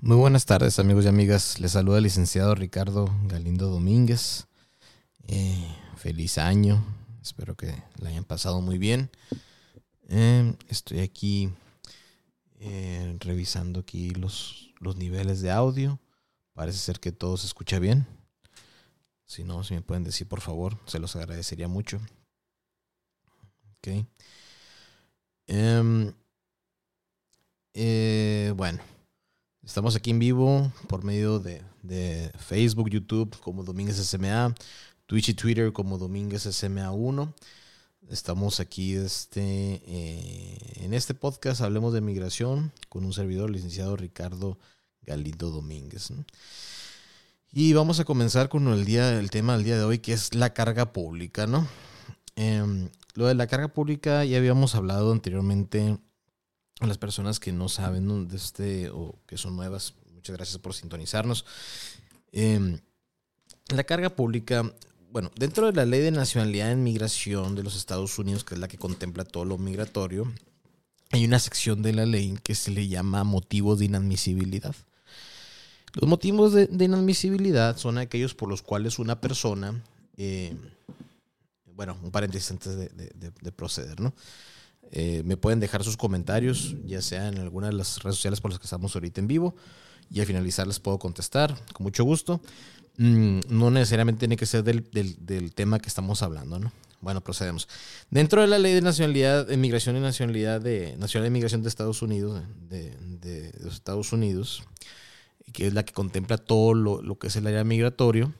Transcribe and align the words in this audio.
Muy 0.00 0.16
buenas 0.16 0.46
tardes 0.46 0.78
amigos 0.78 1.06
y 1.06 1.08
amigas, 1.08 1.58
les 1.58 1.72
saluda 1.72 1.98
el 1.98 2.04
licenciado 2.04 2.54
Ricardo 2.54 3.12
Galindo 3.24 3.68
Domínguez. 3.68 4.46
Eh, 5.26 5.74
feliz 5.96 6.38
año, 6.38 6.84
espero 7.20 7.56
que 7.56 7.74
la 7.96 8.10
hayan 8.10 8.22
pasado 8.22 8.60
muy 8.60 8.78
bien. 8.78 9.10
Eh, 10.08 10.54
estoy 10.68 11.00
aquí 11.00 11.50
eh, 12.60 13.16
revisando 13.18 13.80
aquí 13.80 14.10
los, 14.10 14.70
los 14.78 14.94
niveles 14.94 15.40
de 15.40 15.50
audio. 15.50 15.98
Parece 16.52 16.78
ser 16.78 17.00
que 17.00 17.10
todo 17.10 17.36
se 17.36 17.48
escucha 17.48 17.80
bien. 17.80 18.06
Si 19.26 19.42
no, 19.42 19.64
si 19.64 19.74
me 19.74 19.82
pueden 19.82 20.04
decir 20.04 20.28
por 20.28 20.40
favor, 20.40 20.78
se 20.86 21.00
los 21.00 21.16
agradecería 21.16 21.66
mucho. 21.66 22.00
Ok. 23.78 24.06
Em, 25.48 26.14
bueno, 28.54 28.80
estamos 29.68 29.94
aquí 29.96 30.12
en 30.12 30.18
vivo 30.18 30.72
por 30.86 31.04
medio 31.04 31.40
de, 31.40 31.62
Facebook, 32.38 32.88
YouTube 32.88 33.36
como 33.40 33.64
Domínguez 33.64 33.96
SMA, 33.96 34.54
Twitch 35.04 35.28
y 35.28 35.34
Twitter 35.34 35.74
como 35.74 35.98
Domínguez 35.98 36.46
SMA1. 36.46 37.34
Estamos 38.08 38.60
aquí 38.60 38.94
este, 38.94 39.82
eh, 39.86 40.58
en 40.76 40.94
este 40.94 41.12
podcast, 41.12 41.60
hablemos 41.60 41.92
de 41.92 42.00
migración, 42.00 42.72
con 42.88 43.04
un 43.04 43.12
servidor, 43.12 43.50
licenciado 43.50 43.94
Ricardo 43.94 44.58
Galindo 45.02 45.50
Domínguez. 45.50 46.14
Y 47.52 47.74
vamos 47.74 48.00
a 48.00 48.06
comenzar 48.06 48.48
con 48.48 48.68
el, 48.68 48.86
día, 48.86 49.18
el 49.18 49.28
tema 49.28 49.54
del 49.54 49.64
día 49.64 49.76
de 49.76 49.84
hoy, 49.84 49.98
que 49.98 50.14
es 50.14 50.34
la 50.34 50.54
carga 50.54 50.94
pública. 50.94 51.46
¿no? 51.46 51.68
Em, 52.36 52.88
lo 53.12 53.26
de 53.26 53.34
la 53.34 53.46
carga 53.46 53.68
pública 53.68 54.24
ya 54.24 54.38
habíamos 54.38 54.74
hablado 54.74 55.12
anteriormente 55.12 55.98
a 56.80 56.86
las 56.86 56.98
personas 56.98 57.40
que 57.40 57.52
no 57.52 57.68
saben 57.68 58.28
de 58.28 58.36
este 58.36 58.90
o 58.90 59.14
que 59.26 59.36
son 59.36 59.56
nuevas. 59.56 59.94
Muchas 60.14 60.36
gracias 60.36 60.58
por 60.58 60.74
sintonizarnos. 60.74 61.44
Em, 62.32 62.78
la 63.68 63.84
carga 63.84 64.10
pública 64.10 64.72
bueno, 65.10 65.30
dentro 65.36 65.66
de 65.66 65.72
la 65.72 65.86
ley 65.86 66.00
de 66.00 66.10
nacionalidad 66.10 66.70
en 66.70 66.82
migración 66.82 67.54
de 67.54 67.62
los 67.62 67.76
Estados 67.76 68.18
Unidos, 68.18 68.44
que 68.44 68.54
es 68.54 68.60
la 68.60 68.68
que 68.68 68.78
contempla 68.78 69.24
todo 69.24 69.44
lo 69.44 69.56
migratorio, 69.56 70.30
hay 71.10 71.24
una 71.24 71.38
sección 71.38 71.82
de 71.82 71.94
la 71.94 72.04
ley 72.04 72.38
que 72.42 72.54
se 72.54 72.70
le 72.70 72.88
llama 72.88 73.24
motivos 73.24 73.78
de 73.78 73.86
inadmisibilidad. 73.86 74.76
Los 75.94 76.08
motivos 76.08 76.52
de, 76.52 76.68
inadmisibilidad 76.70 77.78
son 77.78 77.96
aquellos 77.96 78.34
por 78.34 78.50
los 78.50 78.60
cuales 78.60 78.98
una 78.98 79.20
persona, 79.20 79.82
eh, 80.18 80.54
bueno, 81.74 81.96
un 82.02 82.10
paréntesis 82.10 82.50
antes 82.50 82.76
de, 82.76 83.52
proceder, 83.52 83.98
¿no? 84.00 84.12
Eh, 84.90 85.22
me 85.24 85.36
pueden 85.36 85.60
dejar 85.60 85.84
sus 85.84 85.96
comentarios, 85.96 86.76
ya 86.84 87.02
sea 87.02 87.28
en 87.28 87.38
alguna 87.38 87.68
de 87.68 87.74
las 87.74 88.02
redes 88.02 88.16
sociales 88.16 88.40
por 88.40 88.50
las 88.50 88.58
que 88.58 88.64
estamos 88.64 88.94
ahorita 88.94 89.20
en 89.20 89.28
vivo, 89.28 89.54
y 90.10 90.20
al 90.20 90.26
finalizar 90.26 90.66
les 90.66 90.80
puedo 90.80 90.98
contestar 90.98 91.54
con 91.72 91.84
mucho 91.84 92.04
gusto. 92.04 92.40
Mm, 92.96 93.40
no 93.48 93.70
necesariamente 93.70 94.20
tiene 94.20 94.36
que 94.36 94.46
ser 94.46 94.64
del, 94.64 95.54
tema 95.54 95.78
que 95.78 95.88
estamos 95.88 96.22
hablando, 96.22 96.58
¿no? 96.58 96.72
Bueno, 97.00 97.20
procedemos. 97.20 97.68
Dentro 98.10 98.40
de 98.40 98.48
la 98.48 98.58
ley 98.58 98.74
de 98.74 98.80
nacionalidad, 98.80 99.46
de 99.46 99.56
migración 99.56 99.96
y 99.96 100.00
nacionalidad 100.00 100.60
de 100.60 100.96
nacionalidad 100.98 101.48
de 101.48 101.58
de 101.58 101.68
Estados 101.68 102.02
Unidos, 102.02 102.42
de, 102.68 103.52
los 103.60 103.74
Estados 103.74 104.12
Unidos, 104.12 104.64
que 105.52 105.68
es 105.68 105.74
la 105.74 105.84
que 105.84 105.92
contempla 105.92 106.38
todo 106.38 106.74
lo, 106.74 107.18
que 107.18 107.28
es 107.28 107.36
el 107.36 107.46
área 107.46 107.62
migratorio, 107.62 108.34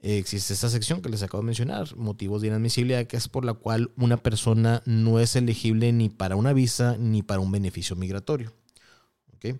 existe 0.00 0.54
esta 0.54 0.68
sección 0.68 1.02
que 1.02 1.08
les 1.08 1.22
acabo 1.22 1.42
de 1.42 1.46
mencionar, 1.46 1.96
motivos 1.96 2.42
de 2.42 2.48
inadmisibilidad, 2.48 3.06
que 3.06 3.16
es 3.16 3.28
por 3.28 3.44
la 3.44 3.54
cual 3.54 3.90
una 3.96 4.16
persona 4.16 4.82
no 4.86 5.18
es 5.20 5.34
elegible 5.36 5.92
ni 5.92 6.08
para 6.08 6.36
una 6.36 6.52
visa 6.52 6.96
ni 6.98 7.22
para 7.22 7.40
un 7.40 7.50
beneficio 7.50 7.96
migratorio. 7.96 8.52
¿Okay? 9.36 9.58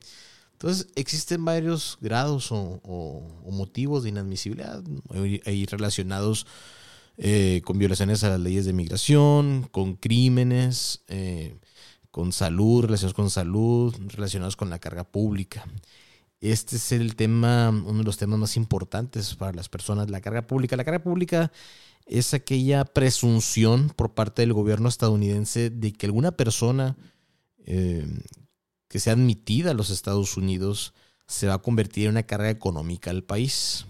Entonces, 0.52 0.88
existen 0.96 1.44
varios 1.44 1.98
grados 2.00 2.48
o, 2.50 3.22
motivos 3.50 4.02
de 4.02 4.08
inadmisibilidad 4.08 4.82
ahí 5.46 5.66
relacionados 5.66 6.46
eh, 7.16 7.62
con 7.64 7.78
violaciones 7.78 8.24
a 8.24 8.30
las 8.30 8.40
leyes 8.40 8.64
de 8.64 8.72
migración, 8.72 9.68
con 9.70 9.94
crímenes, 9.94 11.02
eh, 11.08 11.56
con 12.10 12.32
salud, 12.32 12.84
relacionados 12.84 13.14
con 13.14 13.30
salud, 13.30 13.94
relacionados 14.08 14.56
con 14.56 14.70
la 14.70 14.78
carga 14.78 15.04
pública. 15.04 15.64
Este 16.40 16.76
es 16.76 16.92
el 16.92 17.16
tema, 17.16 17.70
uno 17.70 17.98
de 17.98 18.04
los 18.04 18.16
temas 18.16 18.38
más 18.38 18.56
importantes 18.56 19.34
para 19.34 19.52
las 19.52 19.68
personas, 19.68 20.08
la 20.08 20.20
carga 20.20 20.46
pública. 20.46 20.76
La 20.76 20.84
carga 20.84 21.02
pública 21.02 21.50
es 22.06 22.32
aquella 22.32 22.84
presunción 22.84 23.90
por 23.90 24.14
parte 24.14 24.42
del 24.42 24.52
gobierno 24.52 24.88
estadounidense 24.88 25.70
de 25.70 25.92
que 25.92 26.06
alguna 26.06 26.32
persona 26.32 26.96
eh, 27.64 28.06
que 28.88 29.00
sea 29.00 29.12
admitida 29.12 29.72
a 29.72 29.74
los 29.74 29.90
Estados 29.90 30.36
Unidos 30.36 30.94
se 31.26 31.46
va 31.46 31.54
a 31.54 31.62
convertir 31.62 32.04
en 32.04 32.12
una 32.12 32.22
carga 32.22 32.50
económica 32.50 33.10
al 33.10 33.22
país. 33.22 33.86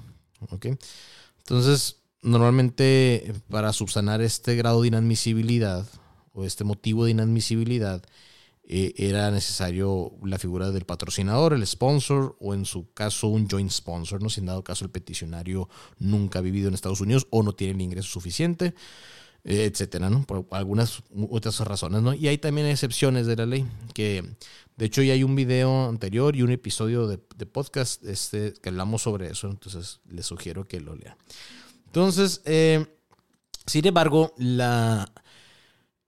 Entonces, 1.39 1.97
normalmente 2.23 3.33
para 3.49 3.73
subsanar 3.73 4.21
este 4.23 4.57
grado 4.57 4.83
de 4.83 4.89
inadmisibilidad 4.89 5.87
o 6.33 6.45
este 6.45 6.65
motivo 6.65 7.05
de 7.05 7.13
inadmisibilidad, 7.13 8.03
eh, 8.71 8.93
era 8.99 9.31
necesario 9.31 10.13
la 10.23 10.39
figura 10.39 10.71
del 10.71 10.85
patrocinador, 10.85 11.55
el 11.55 11.67
sponsor, 11.67 12.37
o 12.39 12.53
en 12.53 12.67
su 12.67 12.93
caso 12.93 13.29
un 13.29 13.49
joint 13.49 13.71
sponsor, 13.71 14.23
¿no? 14.23 14.29
Si 14.29 14.41
en 14.41 14.47
dado 14.47 14.63
caso 14.63 14.85
el 14.85 14.91
peticionario 14.91 15.71
nunca 15.99 16.41
ha 16.41 16.43
vivido 16.43 16.69
en 16.69 16.75
Estados 16.75 17.01
Unidos 17.01 17.27
o 17.31 17.43
no 17.43 17.55
tiene 17.55 17.73
el 17.73 17.81
ingreso 17.81 18.11
suficiente. 18.11 18.75
Eh, 19.45 19.65
etcétera, 19.65 20.11
¿no? 20.11 20.25
Por 20.25 20.47
algunas 20.51 21.03
otras 21.31 21.59
razones, 21.61 22.03
¿no? 22.03 22.13
Y 22.13 22.29
hay 22.29 22.37
también 22.37 22.67
excepciones 22.67 23.27
de 23.27 23.37
la 23.37 23.47
ley, 23.47 23.65
que 23.95 24.23
de 24.77 24.85
hecho 24.85 25.01
ya 25.01 25.15
hay 25.15 25.23
un 25.23 25.35
video 25.35 25.89
anterior 25.89 26.37
y 26.37 26.43
un 26.43 26.51
episodio 26.51 27.07
de, 27.07 27.17
podcast 27.47 28.05
este, 28.05 28.53
que 28.61 28.69
hablamos 28.69 29.01
sobre 29.01 29.31
eso, 29.31 29.49
entonces 29.49 30.01
les 30.11 30.27
sugiero 30.27 30.69
que 30.69 30.81
lo 30.81 30.95
lean. 30.95 31.17
Entonces, 31.87 32.43
eh, 32.45 32.85
sin 33.65 33.87
embargo, 33.87 34.35
la, 34.37 35.11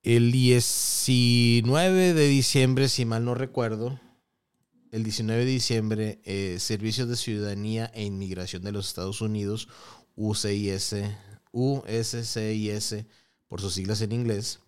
el 0.03 0.33
19 0.33 2.15
de 2.15 2.29
diciembre, 2.29 2.89
si 2.89 3.05
mal 3.05 3.25
no 3.25 3.35
recuerdo, 3.35 4.01
el 4.93 5.05
19 5.05 5.45
de 5.45 5.51
diciembre, 5.51 6.21
eh, 6.25 6.57
Servicios 6.59 7.09
de 7.09 7.17
Ciudadanía 7.17 7.91
e 7.95 8.05
Inmigración 8.05 8.63
de 8.63 8.73
los 8.73 8.89
Estados 8.89 9.21
Unidos, 9.21 9.69
UCIS, 10.17 10.97
USCIS, 11.53 12.97
por 13.47 13.61
sus 13.61 13.75
siglas 13.75 14.01
en 14.01 14.13
inglés, 14.13 14.61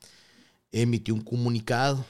emitió 0.71 1.15
un 1.15 1.23
comunicado. 1.23 2.05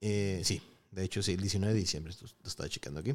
Eh, 0.00 0.42
sí, 0.44 0.60
de 0.90 1.04
hecho, 1.04 1.22
sí, 1.22 1.32
el 1.32 1.40
19 1.40 1.72
de 1.72 1.80
diciembre, 1.80 2.14
lo 2.20 2.48
estaba 2.48 2.68
checando 2.68 3.00
aquí. 3.00 3.14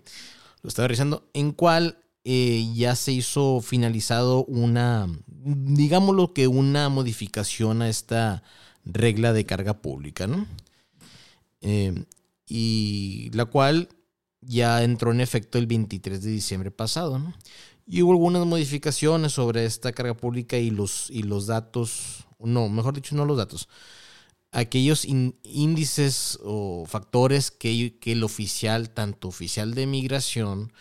Lo 0.62 0.70
estaba 0.70 0.88
revisando, 0.88 1.30
en 1.34 1.52
cual 1.52 1.98
eh, 2.24 2.72
ya 2.74 2.96
se 2.96 3.12
hizo 3.12 3.62
finalizado 3.62 4.46
una, 4.46 5.08
digámoslo 5.28 6.34
que 6.34 6.48
una 6.48 6.88
modificación 6.88 7.82
a 7.82 7.90
esta 7.90 8.44
regla 8.86 9.34
de 9.34 9.46
carga 9.46 9.82
pública, 9.82 10.28
¿no? 10.28 10.48
Eh, 11.62 12.06
y 12.48 13.30
la 13.34 13.46
cual 13.46 13.90
ya 14.42 14.84
entró 14.84 15.12
en 15.12 15.22
efecto 15.22 15.58
el 15.58 15.68
23 15.68 16.22
de 16.22 16.32
diciembre 16.32 16.72
pasado, 16.72 17.20
¿no? 17.20 17.34
Y 17.86 18.02
hubo 18.02 18.12
algunas 18.14 18.46
modificaciones 18.46 19.34
sobre 19.34 19.66
esta 19.66 19.92
carga 19.92 20.16
pública 20.16 20.58
y 20.58 20.70
los, 20.70 21.10
y 21.10 21.24
los 21.24 21.48
datos 21.48 22.26
no, 22.46 22.70
mejor 22.70 22.94
dicho, 22.94 23.16
no 23.16 23.26
los 23.26 23.38
datos, 23.38 23.70
aquellos 24.52 25.06
índices 25.06 26.40
o 26.44 26.86
factores 26.86 27.52
que, 27.52 27.98
el 28.04 28.24
oficial, 28.24 28.90
tanto 28.92 29.28
oficial 29.28 29.74
de 29.74 29.88
migración 29.88 30.74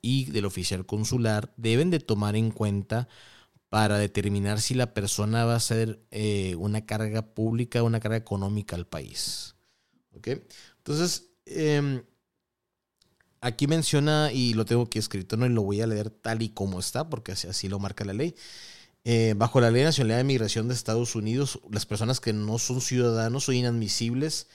y 0.00 0.26
del 0.26 0.46
oficial 0.46 0.86
consular, 0.86 1.52
deben 1.56 1.90
de 1.90 2.00
tomar 2.00 2.36
en 2.36 2.50
cuenta 2.50 3.08
para 3.72 3.96
determinar 3.96 4.60
si 4.60 4.74
la 4.74 4.92
persona 4.92 5.46
va 5.46 5.54
a 5.54 5.60
ser 5.60 6.04
eh, 6.10 6.54
una 6.56 6.84
carga 6.84 7.22
pública 7.22 7.82
una 7.82 8.00
carga 8.00 8.18
económica 8.18 8.76
al 8.76 8.86
país. 8.86 9.54
Entonces, 10.12 11.30
em, 11.46 12.02
aquí 13.40 13.66
menciona, 13.66 14.30
y 14.30 14.52
lo 14.52 14.66
tengo 14.66 14.82
aquí 14.82 14.98
escrito, 14.98 15.38
¿no? 15.38 15.46
y 15.46 15.48
lo 15.48 15.62
voy 15.62 15.80
a 15.80 15.86
leer 15.86 16.10
tal 16.10 16.42
y 16.42 16.50
como 16.50 16.80
está, 16.80 17.08
porque 17.08 17.32
así 17.32 17.66
lo 17.70 17.78
marca 17.78 18.04
la 18.04 18.12
ley. 18.12 18.34
Eh, 19.04 19.32
bajo 19.38 19.58
la 19.58 19.70
Ley 19.70 19.84
Nacional 19.84 20.18
de 20.18 20.24
Migración 20.24 20.68
de 20.68 20.74
Estados 20.74 21.14
Unidos, 21.16 21.58
las 21.70 21.86
personas 21.86 22.20
que 22.20 22.34
no 22.34 22.58
son 22.58 22.82
ciudadanos 22.82 23.44
son 23.44 23.54
inadmisibles 23.54 24.48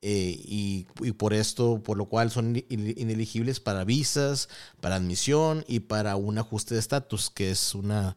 eh, 0.00 0.40
y, 0.42 0.86
por 1.18 1.34
esto, 1.34 1.82
por 1.82 1.98
lo 1.98 2.06
cual 2.06 2.30
son 2.30 2.56
ineligibles 2.70 3.60
para 3.60 3.84
visas, 3.84 4.48
para 4.80 4.96
admisión 4.96 5.66
y 5.68 5.80
para 5.80 6.16
un 6.16 6.38
ajuste 6.38 6.72
de 6.74 6.80
estatus, 6.80 7.28
que 7.28 7.50
es 7.50 7.74
una, 7.74 8.16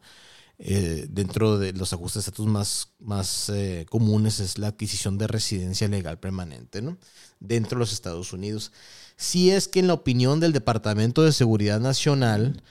eh, 0.58 1.06
dentro 1.08 1.58
de 1.58 1.72
los 1.72 1.92
ajustes 1.92 2.24
de 2.24 2.30
estatus 2.30 2.46
más, 2.46 2.88
más 2.98 3.52
comunes, 3.88 4.40
es 4.40 4.58
la 4.58 4.68
adquisición 4.68 5.18
de 5.18 5.26
residencia 5.26 5.88
legal 5.88 6.18
permanente, 6.18 6.82
¿no? 6.82 6.98
Dentro 7.40 7.76
de 7.76 7.80
los 7.80 7.92
Estados 7.92 8.32
Unidos. 8.32 8.72
Si 9.16 9.50
es 9.50 9.68
que 9.68 9.80
en 9.80 9.86
la 9.86 9.94
opinión 9.94 10.40
del 10.40 10.52
Departamento 10.52 11.22
de 11.22 11.32
Seguridad 11.32 11.80
Nacional, 11.80 12.62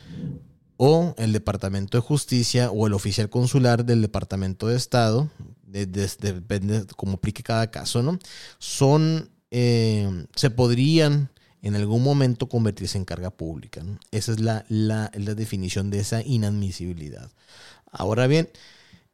o 0.77 1.15
el 1.17 1.33
Departamento 1.33 1.97
de 1.97 2.01
Justicia 2.01 2.69
o 2.71 2.87
el 2.87 2.93
oficial 2.93 3.29
consular 3.29 3.83
del 3.83 4.01
Departamento 4.01 4.67
de 4.67 4.77
Estado, 4.77 5.29
depende 5.65 6.81
de 6.81 6.85
cómo 6.95 7.13
aplique 7.13 7.43
cada 7.43 7.69
caso, 7.69 8.01
¿no? 8.03 8.19
Son, 8.59 9.29
eh, 9.51 10.25
se 10.35 10.49
podrían 10.51 11.31
en 11.61 11.75
algún 11.75 12.03
momento 12.03 12.47
convertirse 12.47 12.97
en 12.97 13.05
carga 13.05 13.31
pública. 13.31 13.83
Esa 14.11 14.31
es 14.31 14.39
la, 14.39 14.65
la, 14.69 15.09
definición 15.09 15.89
de 15.89 15.99
esa 15.99 16.21
inadmisibilidad. 16.21 17.29
Ahora 17.91 18.27
bien, 18.27 18.49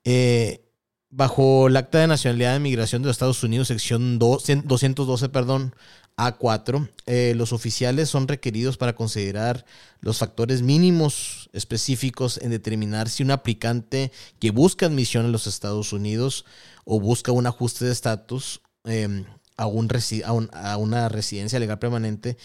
eh, 0.03 0.65
bajo 1.09 1.67
el 1.67 1.77
Acta 1.77 1.99
de 1.99 2.07
Nacionalidad 2.07 2.53
de 2.53 2.59
Migración 2.59 3.01
de 3.01 3.07
los 3.07 3.15
Estados 3.15 3.43
Unidos, 3.43 3.67
sección 3.67 4.19
212, 4.19 5.29
perdón, 5.29 5.75
A4, 6.17 6.89
eh, 7.05 7.33
los 7.35 7.53
oficiales 7.53 8.09
son 8.09 8.27
requeridos 8.27 8.77
para 8.77 8.93
considerar 8.93 9.65
los 9.99 10.19
factores 10.19 10.61
mínimos 10.61 11.49
específicos 11.53 12.39
en 12.41 12.51
determinar 12.51 13.09
si 13.09 13.23
un 13.23 13.31
aplicante 13.31 14.11
que 14.39 14.51
busca 14.51 14.85
admisión 14.85 15.25
a 15.25 15.29
los 15.29 15.47
Estados 15.47 15.91
Unidos 15.91 16.45
o 16.85 16.99
busca 16.99 17.31
un 17.31 17.47
ajuste 17.47 17.85
de 17.85 17.91
estatus 17.91 18.61
em, 18.85 19.25
a, 19.57 19.63
a, 19.63 20.77
una 20.77 21.09
residencia 21.09 21.59
legal 21.59 21.79
permanente, 21.79 22.37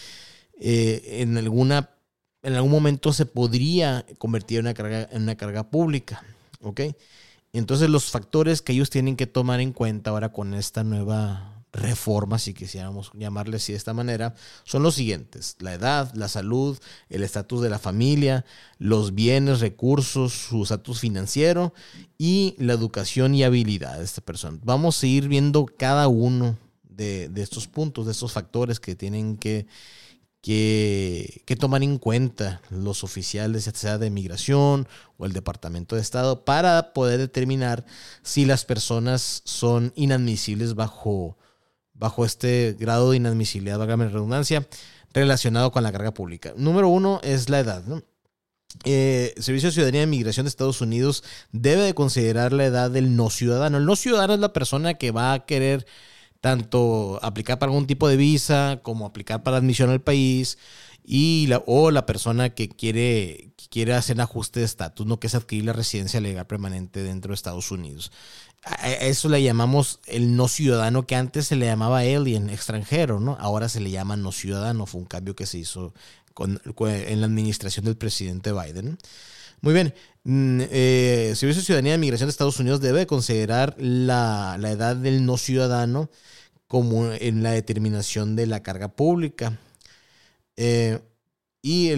eh, 0.59 1.21
en, 1.21 1.37
alguna, 1.37 1.91
en 2.43 2.53
algún 2.53 2.71
momento 2.71 3.13
se 3.13 3.25
podría 3.25 4.05
convertir 4.17 4.59
en 4.59 4.65
una 4.65 4.73
carga, 4.73 5.09
en 5.11 5.23
una 5.23 5.35
carga 5.35 5.69
pública. 5.69 6.23
¿Ok? 6.61 6.81
Entonces 7.53 7.89
los 7.89 8.11
factores 8.11 8.61
que 8.61 8.73
ellos 8.73 8.89
tienen 8.89 9.15
que 9.15 9.27
tomar 9.27 9.59
en 9.59 9.73
cuenta 9.73 10.11
ahora 10.11 10.31
con 10.31 10.53
esta 10.53 10.83
nueva 10.83 11.59
reforma, 11.71 12.39
si 12.39 12.53
quisiéramos 12.53 13.11
llamarle 13.13 13.57
así 13.57 13.73
de 13.73 13.77
esta 13.77 13.93
manera, 13.93 14.35
son 14.63 14.83
los 14.83 14.95
siguientes. 14.95 15.55
La 15.59 15.73
edad, 15.73 16.11
la 16.15 16.27
salud, 16.27 16.77
el 17.09 17.23
estatus 17.23 17.61
de 17.61 17.69
la 17.69 17.79
familia, 17.79 18.45
los 18.77 19.13
bienes, 19.13 19.59
recursos, 19.59 20.33
su 20.33 20.63
estatus 20.63 20.99
financiero 20.99 21.73
y 22.17 22.55
la 22.57 22.73
educación 22.73 23.35
y 23.35 23.43
habilidad 23.43 23.97
de 23.97 24.05
esta 24.05 24.21
persona. 24.21 24.59
Vamos 24.63 25.01
a 25.01 25.07
ir 25.07 25.27
viendo 25.27 25.65
cada 25.65 26.07
uno 26.07 26.57
de, 26.83 27.31
estos 27.35 27.67
puntos, 27.67 28.05
de 28.05 28.11
estos 28.11 28.33
factores 28.33 28.79
que 28.79 28.95
tienen 28.95 29.37
que, 29.37 29.67
que, 30.41 31.43
que, 31.45 31.55
tomar 31.55 31.83
en 31.83 31.97
cuenta 31.97 32.61
los 32.69 33.03
oficiales, 33.03 33.65
ya 33.65 33.73
sea 33.73 33.97
de 33.97 34.09
migración 34.09 34.87
o 35.17 35.25
el 35.25 35.33
Departamento 35.33 35.95
de 35.95 36.01
Estado, 36.01 36.45
para 36.45 36.93
poder 36.93 37.19
determinar 37.19 37.85
si 38.23 38.45
las 38.45 38.65
personas 38.65 39.41
son 39.43 39.91
inadmisibles 39.95 40.75
bajo, 40.75 41.37
bajo 41.93 42.25
este 42.25 42.75
grado 42.79 43.11
de 43.11 43.17
inadmisibilidad, 43.17 43.79
válgame 43.79 44.05
la 44.05 44.11
redundancia, 44.11 44.67
relacionado 45.13 45.71
con 45.71 45.83
la 45.83 45.91
carga 45.91 46.13
pública. 46.13 46.53
Número 46.55 46.87
uno 46.87 47.19
es 47.23 47.49
la 47.49 47.59
edad. 47.59 47.83
¿no? 47.83 48.03
Eh, 48.85 49.33
Servicio 49.37 49.69
de 49.69 49.73
Ciudadanía 49.73 50.01
de 50.01 50.07
Migración 50.07 50.45
de 50.45 50.49
Estados 50.49 50.81
Unidos 50.81 51.23
debe 51.51 51.81
de 51.81 51.95
considerar 51.95 52.53
la 52.53 52.65
edad 52.65 52.91
del 52.91 53.15
no 53.15 53.29
ciudadano. 53.29 53.77
El 53.77 53.85
no 53.85 53.95
ciudadano 53.95 54.33
es 54.35 54.39
la 54.39 54.53
persona 54.53 54.93
que 54.93 55.11
va 55.11 55.33
a 55.33 55.45
querer 55.45 55.85
tanto 56.41 57.19
aplicar 57.21 57.59
para 57.59 57.71
algún 57.71 57.87
tipo 57.87 58.07
de 58.07 58.17
visa 58.17 58.79
como 58.81 59.05
aplicar 59.05 59.43
para 59.43 59.57
admisión 59.57 59.89
al 59.89 60.01
país 60.01 60.57
y 61.03 61.49
o 61.65 61.91
la 61.91 62.05
persona 62.05 62.51
que 62.51 62.69
quiere, 62.69 63.51
quiere 63.69 63.93
hacer 63.93 64.21
ajuste 64.21 64.59
de 64.59 64.65
estatus, 64.67 65.07
no 65.07 65.19
que 65.19 65.27
es 65.27 65.35
adquirir 65.35 65.65
la 65.65 65.73
residencia 65.73 66.21
legal 66.21 66.45
permanente 66.45 67.01
dentro 67.01 67.29
de 67.29 67.35
Estados 67.35 67.71
Unidos. 67.71 68.11
A 68.63 68.89
eso 68.89 69.29
le 69.29 69.41
llamamos 69.41 70.01
el 70.05 70.35
no 70.35 70.47
ciudadano, 70.47 71.07
que 71.07 71.15
antes 71.15 71.47
se 71.47 71.55
le 71.55 71.65
llamaba 71.65 71.99
alien, 71.99 72.49
extranjero, 72.49 73.19
¿no? 73.19 73.37
Ahora 73.39 73.69
se 73.69 73.79
le 73.79 73.89
llama 73.89 74.17
no 74.17 74.31
ciudadano, 74.31 74.85
fue 74.85 75.01
un 75.01 75.07
cambio 75.07 75.35
que 75.35 75.45
se 75.45 75.57
hizo 75.57 75.93
con, 76.33 76.61
en 76.85 77.21
la 77.21 77.25
administración 77.25 77.85
del 77.85 77.97
presidente 77.97 78.51
Biden. 78.51 78.97
Muy 79.61 79.73
bien, 79.73 79.93
mm, 80.23 80.61
eh, 80.71 81.33
Servicio 81.35 81.61
de 81.61 81.65
Ciudadanía 81.65 81.91
de 81.93 81.97
Migración 81.97 82.27
de 82.27 82.31
Estados 82.31 82.59
Unidos 82.59 82.81
debe 82.81 83.05
considerar 83.07 83.75
la, 83.77 84.57
la 84.59 84.71
edad 84.71 84.95
del 84.95 85.25
no 85.25 85.37
ciudadano 85.37 86.09
como 86.67 87.11
en 87.11 87.41
la 87.43 87.51
determinación 87.51 88.35
de 88.35 88.45
la 88.45 88.61
carga 88.61 88.89
pública. 88.89 89.59
Eh, 90.55 90.99
y 91.61 91.91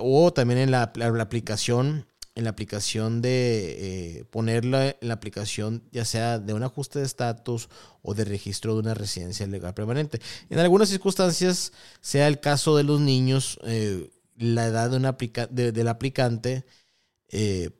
o 0.00 0.32
también 0.32 0.60
en 0.60 0.70
la, 0.70 0.82
aplicación 0.82 2.06
en 2.34 2.44
la 2.44 2.50
aplicación 2.50 3.20
de 3.22 4.18
eh, 4.20 4.24
ponerla 4.30 4.90
en 5.00 5.08
la 5.08 5.14
aplicación 5.14 5.82
ya 5.90 6.04
sea 6.04 6.38
de 6.38 6.52
un 6.52 6.62
ajuste 6.62 7.00
de 7.00 7.04
estatus 7.06 7.68
o 8.02 8.14
de 8.14 8.24
registro 8.24 8.74
de 8.74 8.80
una 8.80 8.94
residencia 8.94 9.46
legal 9.46 9.74
permanente. 9.74 10.20
En 10.50 10.58
algunas 10.58 10.88
circunstancias, 10.88 11.72
sea 12.00 12.28
el 12.28 12.38
caso 12.38 12.76
de 12.76 12.84
los 12.84 13.00
niños, 13.00 13.58
eh, 13.64 14.10
la 14.36 14.66
edad 14.66 14.90
de 14.90 15.72
del 15.72 15.88
aplicante 15.88 16.64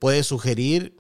puede 0.00 0.22
sugerir 0.22 0.96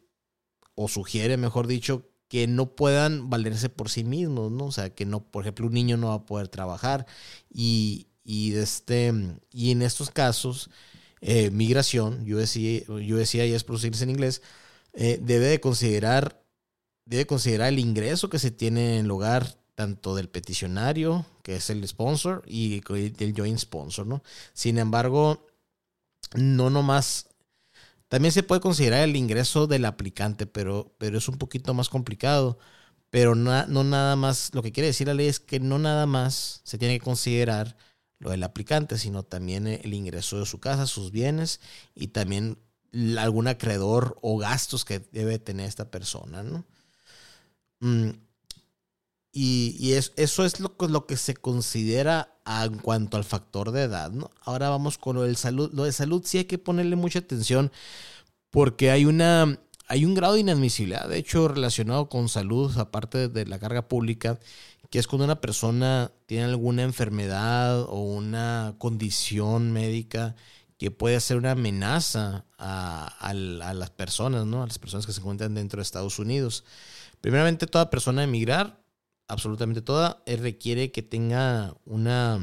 o 0.74 0.88
sugiere, 0.88 1.36
mejor 1.36 1.66
dicho, 1.66 2.08
que 2.28 2.46
no 2.46 2.76
puedan 2.76 3.30
valerse 3.30 3.68
por 3.68 3.88
sí 3.88 4.04
mismos, 4.04 4.52
¿no? 4.52 4.66
O 4.66 4.72
sea, 4.72 4.94
que 4.94 5.06
no, 5.06 5.20
por 5.20 5.42
ejemplo, 5.42 5.66
un 5.66 5.72
niño 5.72 5.96
no 5.96 6.08
va 6.08 6.14
a 6.14 6.26
poder 6.26 6.48
trabajar 6.48 7.06
y, 7.50 8.08
y, 8.22 8.54
este, 8.54 9.12
y 9.50 9.70
en 9.70 9.82
estos 9.82 10.10
casos, 10.10 10.70
eh, 11.20 11.50
migración, 11.50 12.24
yo 12.26 12.36
decía, 12.38 12.82
yo 12.86 13.18
y 13.18 13.52
es 13.52 13.64
producirse 13.64 14.04
en 14.04 14.10
inglés, 14.10 14.42
eh, 14.92 15.18
debe 15.22 15.46
de 15.46 15.60
considerar, 15.60 16.44
debe 17.06 17.26
considerar 17.26 17.68
el 17.68 17.78
ingreso 17.78 18.28
que 18.28 18.38
se 18.38 18.50
tiene 18.50 18.98
en 18.98 19.06
el 19.06 19.10
hogar 19.10 19.56
tanto 19.74 20.14
del 20.14 20.28
peticionario, 20.28 21.24
que 21.42 21.56
es 21.56 21.70
el 21.70 21.86
sponsor, 21.88 22.42
y 22.46 22.80
del 22.80 23.34
joint 23.34 23.58
sponsor, 23.58 24.06
¿no? 24.06 24.22
Sin 24.52 24.76
embargo, 24.76 25.46
no 26.34 26.68
nomás 26.68 27.27
también 28.08 28.32
se 28.32 28.42
puede 28.42 28.60
considerar 28.60 29.00
el 29.04 29.16
ingreso 29.16 29.66
del 29.66 29.84
aplicante, 29.84 30.46
pero, 30.46 30.94
pero 30.98 31.18
es 31.18 31.28
un 31.28 31.38
poquito 31.38 31.74
más 31.74 31.88
complicado. 31.88 32.58
Pero 33.10 33.34
no, 33.34 33.66
nada 33.84 34.16
más, 34.16 34.50
lo 34.54 34.62
que 34.62 34.72
quiere 34.72 34.88
decir 34.88 35.06
la 35.06 35.14
ley 35.14 35.28
es 35.28 35.40
que 35.40 35.60
no 35.60 35.78
nada 35.78 36.06
más 36.06 36.60
se 36.64 36.78
tiene 36.78 36.98
que 36.98 37.04
considerar 37.04 37.76
lo 38.18 38.30
del 38.30 38.42
aplicante, 38.42 38.98
sino 38.98 39.22
también 39.22 39.66
el 39.66 39.94
ingreso 39.94 40.38
de 40.38 40.46
su 40.46 40.60
casa, 40.60 40.86
sus 40.86 41.10
bienes 41.10 41.60
y 41.94 42.08
también 42.08 42.58
algún 43.18 43.48
acreedor 43.48 44.18
o 44.22 44.38
gastos 44.38 44.84
que 44.84 45.00
debe 45.00 45.38
tener 45.38 45.66
esta 45.68 45.90
persona, 45.90 46.42
¿no? 46.42 46.64
Mm, 47.80 48.10
y, 49.40 49.92
eso 49.92 50.44
es 50.44 50.58
lo, 50.58 50.74
lo, 50.88 51.06
que 51.06 51.16
se 51.16 51.34
considera 51.34 52.34
en 52.44 52.78
cuanto 52.78 53.16
al 53.16 53.24
factor 53.24 53.70
de 53.70 53.82
edad, 53.82 54.10
¿no? 54.10 54.30
Ahora 54.42 54.68
vamos 54.68 54.98
con 54.98 55.14
lo 55.14 55.22
del 55.22 55.36
salud. 55.36 55.70
Lo 55.72 55.84
de 55.84 55.92
salud 55.92 56.22
sí 56.24 56.38
hay 56.38 56.46
que 56.46 56.58
ponerle 56.58 56.96
mucha 56.96 57.20
atención 57.20 57.70
porque 58.50 58.90
hay 58.90 59.04
una 59.04 59.60
hay 59.86 60.04
un 60.04 60.14
grado 60.14 60.34
de 60.34 60.40
inadmisibilidad, 60.40 61.08
de 61.08 61.18
hecho, 61.18 61.46
relacionado 61.46 62.08
con 62.08 62.28
salud, 62.28 62.76
aparte 62.78 63.28
de 63.28 63.46
la 63.46 63.58
carga 63.60 63.88
pública, 63.88 64.40
que 64.90 64.98
es 64.98 65.06
cuando 65.06 65.24
una 65.24 65.40
persona 65.40 66.10
tiene 66.26 66.44
alguna 66.44 66.82
enfermedad 66.82 67.82
o 67.82 68.02
una 68.02 68.74
condición 68.78 69.72
médica 69.72 70.34
que 70.78 70.90
puede 70.90 71.20
ser 71.20 71.36
una 71.36 71.52
amenaza 71.52 72.44
a, 72.58 73.06
a, 73.20 73.34
las 73.34 73.90
personas, 73.90 74.46
¿no? 74.46 74.62
A 74.62 74.66
las 74.66 74.78
personas 74.78 75.06
que 75.06 75.12
se 75.12 75.20
encuentran 75.20 75.54
dentro 75.54 75.78
de 75.78 75.82
Estados 75.82 76.18
Unidos. 76.18 76.64
Primeramente, 77.20 77.66
toda 77.66 77.88
persona 77.88 78.24
emigrar 78.24 78.78
absolutamente 79.28 79.82
toda, 79.82 80.22
requiere 80.26 80.90
que 80.90 81.02
tenga 81.02 81.74
una 81.84 82.40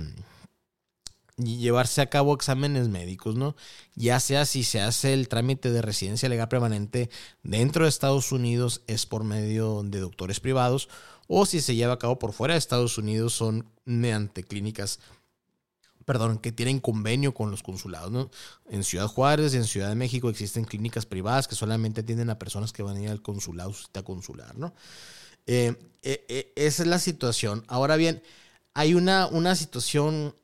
llevarse 1.37 2.01
a 2.01 2.09
cabo 2.09 2.33
exámenes 2.33 2.87
médicos, 2.87 3.35
¿no? 3.35 3.55
Ya 3.95 4.19
sea 4.19 4.45
si 4.45 4.63
se 4.63 4.79
hace 4.79 5.13
el 5.13 5.27
trámite 5.27 5.69
de 5.71 5.81
residencia 5.81 6.29
legal 6.29 6.47
permanente 6.47 7.09
dentro 7.43 7.83
de 7.83 7.89
Estados 7.89 8.31
Unidos 8.31 8.83
es 8.87 9.05
por 9.05 9.23
medio 9.25 9.83
de 9.83 9.99
doctores 9.99 10.39
privados 10.39 10.87
o 11.27 11.45
si 11.45 11.59
se 11.59 11.75
lleva 11.75 11.93
a 11.93 11.99
cabo 11.99 12.19
por 12.19 12.31
fuera 12.31 12.53
de 12.53 12.59
Estados 12.59 12.97
Unidos 12.97 13.33
son 13.33 13.69
mediante 13.83 14.43
clínicas 14.43 14.99
perdón, 16.05 16.37
que 16.37 16.51
tienen 16.51 16.79
convenio 16.79 17.33
con 17.33 17.49
los 17.49 17.63
consulados, 17.63 18.11
¿no? 18.11 18.29
En 18.69 18.83
Ciudad 18.83 19.07
Juárez 19.07 19.53
y 19.53 19.57
en 19.57 19.63
Ciudad 19.63 19.89
de 19.89 19.95
México 19.95 20.29
existen 20.29 20.63
clínicas 20.63 21.07
privadas 21.07 21.47
que 21.47 21.55
solamente 21.55 22.01
atienden 22.01 22.29
a 22.29 22.37
personas 22.37 22.71
que 22.71 22.83
van 22.83 22.97
a 22.97 23.01
ir 23.01 23.09
al 23.09 23.23
consulado, 23.23 23.73
cita 23.73 24.03
consular, 24.03 24.55
¿no? 24.55 24.73
Eh, 25.45 25.75
eh, 26.03 26.25
eh, 26.29 26.53
esa 26.55 26.83
es 26.83 26.89
la 26.89 26.99
situación. 26.99 27.63
Ahora 27.67 27.95
bien, 27.95 28.21
hay 28.73 28.93
una, 28.93 29.27
una 29.27 29.55
situación 29.55 30.35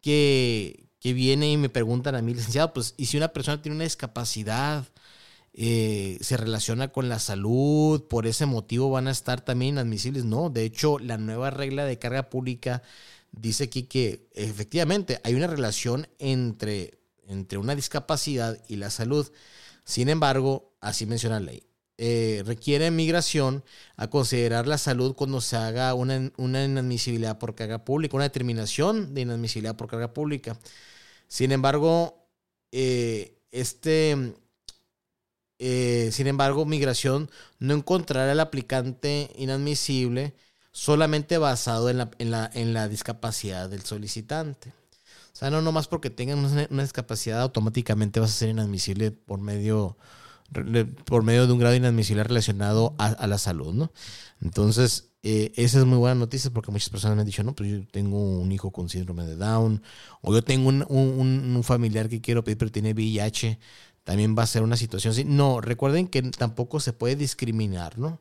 que, 0.00 0.88
que, 1.00 1.12
viene 1.12 1.50
y 1.50 1.56
me 1.56 1.68
preguntan 1.68 2.14
a 2.14 2.22
mí, 2.22 2.34
licenciado, 2.34 2.72
pues, 2.72 2.94
¿y 2.96 3.06
si 3.06 3.16
una 3.16 3.28
persona 3.28 3.62
tiene 3.62 3.76
una 3.76 3.84
discapacidad? 3.84 4.86
se 5.58 6.36
relaciona 6.36 6.88
con 6.88 7.08
la 7.08 7.18
salud, 7.18 8.04
por 8.08 8.26
ese 8.26 8.44
motivo 8.44 8.90
van 8.90 9.08
a 9.08 9.10
estar 9.10 9.40
también 9.40 9.76
inadmisibles. 9.76 10.24
No, 10.26 10.50
de 10.50 10.64
hecho, 10.64 10.98
la 10.98 11.16
nueva 11.16 11.48
regla 11.48 11.86
de 11.86 11.98
carga 11.98 12.28
pública 12.28 12.82
dice 13.32 13.64
aquí 13.64 13.84
que 13.84 14.28
efectivamente 14.34 15.18
hay 15.24 15.34
una 15.34 15.46
relación 15.46 16.08
entre, 16.18 16.98
entre 17.26 17.56
una 17.56 17.74
discapacidad 17.74 18.62
y 18.68 18.76
la 18.76 18.90
salud. 18.90 19.30
Sin 19.84 20.10
embargo, 20.10 20.74
así 20.82 21.06
menciona 21.06 21.40
la 21.40 21.46
ley. 21.52 21.62
Eh, 21.98 22.42
requiere 22.46 22.90
migración 22.90 23.64
a 23.96 24.08
considerar 24.10 24.66
la 24.66 24.76
salud 24.78 25.14
cuando 25.14 25.40
se 25.40 25.56
haga 25.56 25.94
una, 25.94 26.30
una, 26.36 26.64
inadmisibilidad 26.64 27.38
por 27.38 27.54
carga 27.54 27.84
pública, 27.84 28.16
una 28.16 28.24
determinación 28.24 29.14
de 29.14 29.22
inadmisibilidad 29.22 29.76
por 29.76 29.88
carga 29.88 30.12
pública. 30.12 30.58
Sin 31.28 31.52
embargo, 31.52 32.28
eh, 32.72 33.38
este, 33.50 34.34
eh, 35.58 36.10
sin 36.12 36.26
embargo, 36.26 36.66
migración 36.66 37.30
no 37.58 37.74
encontrará 37.74 38.32
al 38.32 38.40
aplicante 38.40 39.30
inadmisible 39.36 40.34
solamente 40.72 41.38
basado 41.38 41.88
en 41.88 41.98
la, 41.98 42.10
en 42.18 42.30
la, 42.30 42.50
en 42.52 42.74
la 42.74 42.88
discapacidad 42.88 43.70
del 43.70 43.82
solicitante. 43.82 44.74
O 45.36 45.38
sea, 45.38 45.50
no 45.50 45.60
nomás 45.62 45.86
porque 45.86 46.08
tengan 46.10 46.38
una, 46.38 46.82
discapacidad 46.82 47.42
automáticamente 47.42 48.20
vas 48.20 48.30
a 48.30 48.34
ser 48.34 48.48
inadmisible 48.48 49.10
por 49.10 49.38
medio, 49.38 49.98
por 51.04 51.22
medio 51.22 51.46
de 51.46 51.52
un 51.52 51.58
grado 51.58 51.72
de 51.72 51.78
inadmisibilidad 51.78 52.26
relacionado 52.26 52.94
a, 52.98 53.26
la 53.26 53.38
salud, 53.38 53.74
¿no? 53.74 53.92
Entonces, 54.40 55.10
eh, 55.22 55.52
esa 55.56 55.78
es 55.78 55.84
muy 55.84 55.98
buena 55.98 56.14
noticia 56.14 56.50
porque 56.50 56.70
muchas 56.70 56.90
personas 56.90 57.16
me 57.16 57.22
han 57.22 57.26
dicho, 57.26 57.42
no, 57.42 57.54
pues 57.54 57.70
yo 57.70 57.86
tengo 57.88 58.38
un 58.38 58.52
hijo 58.52 58.70
con 58.70 58.88
síndrome 58.88 59.24
de 59.24 59.36
Down, 59.36 59.82
o 60.22 60.32
yo 60.32 60.42
tengo 60.42 60.68
un, 60.68 60.84
un, 60.88 61.56
un 61.56 61.64
familiar 61.64 62.08
que 62.08 62.20
quiero 62.20 62.44
pedir 62.44 62.58
pero 62.58 62.70
tiene 62.70 62.92
VIH, 62.92 63.58
también 64.04 64.36
va 64.38 64.44
a 64.44 64.46
ser 64.46 64.62
una 64.62 64.76
situación 64.76 65.10
así. 65.12 65.24
No, 65.24 65.60
recuerden 65.60 66.06
que 66.06 66.22
tampoco 66.22 66.78
se 66.78 66.92
puede 66.92 67.16
discriminar, 67.16 67.98
¿no? 67.98 68.20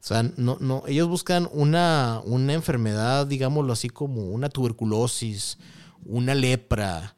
O 0.00 0.02
sea, 0.02 0.22
no, 0.22 0.56
no, 0.60 0.82
ellos 0.86 1.08
buscan 1.08 1.46
una, 1.52 2.22
una 2.24 2.54
enfermedad, 2.54 3.26
digámoslo 3.26 3.74
así, 3.74 3.90
como 3.90 4.22
una 4.22 4.48
tuberculosis, 4.48 5.58
una 6.06 6.34
lepra, 6.34 7.14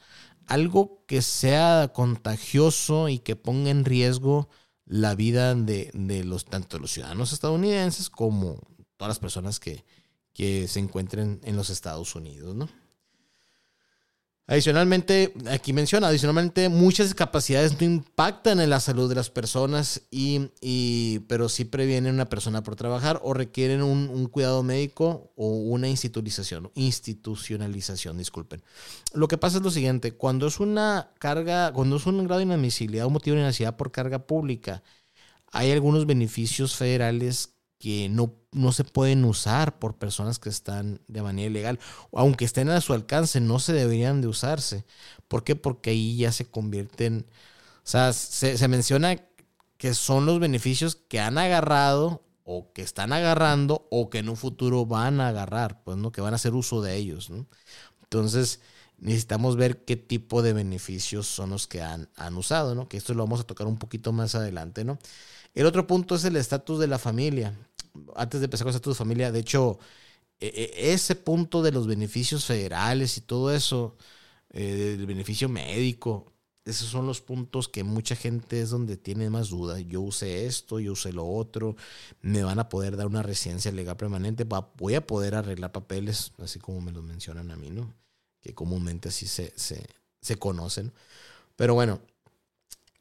algo 0.46 1.04
que 1.06 1.22
sea 1.22 1.92
contagioso 1.94 3.08
y 3.08 3.18
que 3.18 3.36
ponga 3.36 3.70
en 3.70 3.84
riesgo 3.84 4.48
la 4.84 5.14
vida 5.14 5.54
de, 5.54 5.90
los, 6.24 6.44
tanto 6.44 6.78
los 6.78 6.92
ciudadanos 6.92 7.32
estadounidenses 7.32 8.10
como 8.10 8.60
todas 8.96 9.10
las 9.10 9.18
personas 9.18 9.60
que, 9.60 9.84
que 10.32 10.68
se 10.68 10.80
encuentren 10.80 11.40
en 11.44 11.56
los 11.56 11.70
Estados 11.70 12.14
Unidos, 12.14 12.54
¿no? 12.54 12.68
Adicionalmente, 14.52 15.32
aquí 15.50 15.72
menciona, 15.72 16.08
adicionalmente 16.08 16.68
muchas 16.68 17.06
discapacidades 17.06 17.80
no 17.80 17.86
impactan 17.86 18.60
en 18.60 18.68
la 18.68 18.80
salud 18.80 19.08
de 19.08 19.14
las 19.14 19.30
personas, 19.30 20.02
y, 20.10 21.20
pero 21.20 21.48
sí 21.48 21.64
previenen 21.64 22.10
a 22.10 22.14
una 22.16 22.28
persona 22.28 22.62
por 22.62 22.76
trabajar 22.76 23.18
o 23.22 23.32
requieren 23.32 23.82
un, 23.82 24.26
cuidado 24.26 24.62
médico 24.62 25.32
o 25.36 25.46
una 25.46 25.88
institucionalización, 25.88 26.70
institucionalización, 26.74 28.18
disculpen. 28.18 28.62
Lo 29.14 29.26
que 29.26 29.38
pasa 29.38 29.56
es 29.56 29.62
lo 29.62 29.70
siguiente, 29.70 30.12
cuando 30.12 30.46
es 30.48 30.60
una 30.60 31.12
carga, 31.18 31.72
cuando 31.72 31.96
es 31.96 32.04
un 32.04 32.22
grado 32.22 32.40
de 32.40 32.44
inadmisibilidad 32.44 33.06
o 33.06 33.10
motivo 33.10 33.36
de 33.36 33.40
inadmisibilidad 33.40 33.78
por 33.78 33.90
carga 33.90 34.26
pública, 34.26 34.82
hay 35.50 35.70
algunos 35.70 36.04
beneficios 36.04 36.76
federales 36.76 37.54
que 37.82 38.08
no, 38.08 38.32
no 38.52 38.70
se 38.70 38.84
pueden 38.84 39.24
usar 39.24 39.80
por 39.80 39.96
personas 39.96 40.38
que 40.38 40.48
están 40.48 41.00
de 41.08 41.20
manera 41.20 41.50
ilegal. 41.50 41.80
Aunque 42.12 42.44
estén 42.44 42.68
a 42.68 42.80
su 42.80 42.92
alcance, 42.92 43.40
no 43.40 43.58
se 43.58 43.72
deberían 43.72 44.20
de 44.20 44.28
usarse. 44.28 44.84
¿Por 45.26 45.42
qué? 45.42 45.56
Porque 45.56 45.90
ahí 45.90 46.16
ya 46.16 46.30
se 46.30 46.48
convierten, 46.48 47.26
o 47.78 47.80
sea, 47.82 48.12
se, 48.12 48.68
menciona 48.68 49.16
que 49.78 49.94
son 49.94 50.26
los 50.26 50.38
beneficios 50.38 50.94
que 50.94 51.18
han 51.18 51.38
agarrado 51.38 52.24
o 52.44 52.72
que 52.72 52.82
están 52.82 53.12
agarrando 53.12 53.88
o 53.90 54.10
que 54.10 54.18
en 54.18 54.28
un 54.28 54.36
futuro 54.36 54.86
van 54.86 55.20
a 55.20 55.28
agarrar, 55.28 55.82
pues, 55.82 55.96
¿no? 55.96 56.12
Que 56.12 56.20
van 56.20 56.34
a 56.34 56.36
hacer 56.36 56.54
uso 56.54 56.82
de 56.82 56.94
ellos, 56.94 57.30
¿no? 57.30 57.48
Entonces, 58.04 58.60
necesitamos 58.98 59.56
ver 59.56 59.84
qué 59.84 59.96
tipo 59.96 60.42
de 60.42 60.52
beneficios 60.52 61.26
son 61.26 61.50
los 61.50 61.66
que 61.66 61.82
han, 61.82 62.08
han 62.14 62.36
usado, 62.36 62.76
¿no? 62.76 62.88
Que 62.88 62.96
esto 62.96 63.12
lo 63.12 63.24
vamos 63.24 63.40
a 63.40 63.44
tocar 63.44 63.66
un 63.66 63.78
poquito 63.78 64.12
más 64.12 64.36
adelante, 64.36 64.84
¿no? 64.84 64.98
El 65.54 65.66
otro 65.66 65.86
punto 65.86 66.14
es 66.14 66.24
el 66.24 66.36
estatus 66.36 66.78
de 66.78 66.86
la 66.86 66.98
familia 66.98 67.58
antes 68.16 68.40
de 68.40 68.46
empezar 68.46 68.68
estatus 68.68 68.94
de 68.94 68.98
familia, 68.98 69.32
de 69.32 69.40
hecho, 69.40 69.78
e, 70.40 70.46
e, 70.48 70.92
ese 70.92 71.14
punto 71.16 71.62
de 71.62 71.72
los 71.72 71.86
beneficios 71.86 72.44
federales 72.44 73.18
y 73.18 73.22
todo 73.22 73.54
eso, 73.54 73.96
eh, 74.50 74.96
del 74.98 75.06
beneficio 75.06 75.48
médico, 75.48 76.32
esos 76.64 76.88
son 76.88 77.06
los 77.06 77.20
puntos 77.20 77.68
que 77.68 77.82
mucha 77.84 78.14
gente 78.14 78.60
es 78.60 78.70
donde 78.70 78.96
tiene 78.96 79.30
más 79.30 79.50
duda. 79.50 79.80
Yo 79.80 80.00
usé 80.00 80.46
esto, 80.46 80.78
yo 80.78 80.92
usé 80.92 81.12
lo 81.12 81.26
otro, 81.26 81.76
me 82.20 82.44
van 82.44 82.58
a 82.58 82.68
poder 82.68 82.96
dar 82.96 83.06
una 83.06 83.22
residencia 83.22 83.72
legal 83.72 83.96
permanente, 83.96 84.46
voy 84.76 84.94
a 84.94 85.06
poder 85.06 85.34
arreglar 85.34 85.72
papeles, 85.72 86.32
así 86.38 86.60
como 86.60 86.80
me 86.80 86.92
lo 86.92 87.02
mencionan 87.02 87.50
a 87.50 87.56
mí, 87.56 87.70
¿no? 87.70 87.92
Que 88.40 88.54
comúnmente 88.54 89.08
así 89.08 89.26
se, 89.26 89.52
se, 89.56 89.84
se 90.20 90.36
conocen. 90.36 90.92
Pero 91.56 91.74
bueno, 91.74 92.00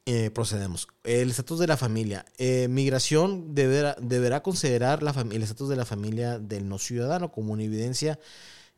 eh, 0.04 0.30
procedemos. 0.30 0.88
El 1.04 1.30
estatus 1.30 1.60
de 1.60 1.68
la 1.68 1.76
familia. 1.76 2.24
Eh, 2.36 2.66
migración 2.68 3.54
deberá, 3.54 3.96
deberá 4.00 4.42
considerar 4.42 5.00
la 5.02 5.12
el 5.30 5.42
estatus 5.42 5.68
de 5.68 5.76
la 5.76 5.84
familia 5.84 6.40
del 6.40 6.68
no 6.68 6.78
ciudadano 6.78 7.30
como 7.30 7.52
una 7.52 7.62
evidencia 7.62 8.18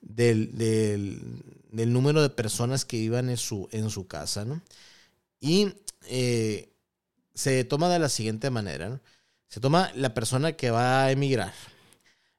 del, 0.03 0.57
del, 0.59 1.93
número 1.93 2.21
de 2.21 2.29
personas 2.29 2.85
que 2.85 2.99
vivan 2.99 3.31
en 3.31 3.39
su, 3.39 3.71
en 3.73 3.89
su 3.89 4.07
casa. 4.07 4.45
¿no? 4.45 4.61
Y 5.41 5.73
eh, 6.09 6.75
se 7.35 7.65
toma 7.65 7.89
de 7.89 8.01
la 8.01 8.11
siguiente 8.11 8.51
manera. 8.51 9.01
Se 9.49 9.61
toma 9.61 9.91
la 9.95 10.13
persona 10.13 10.53
que 10.53 10.71
va 10.71 11.05
a 11.05 11.11
emigrar. 11.11 11.55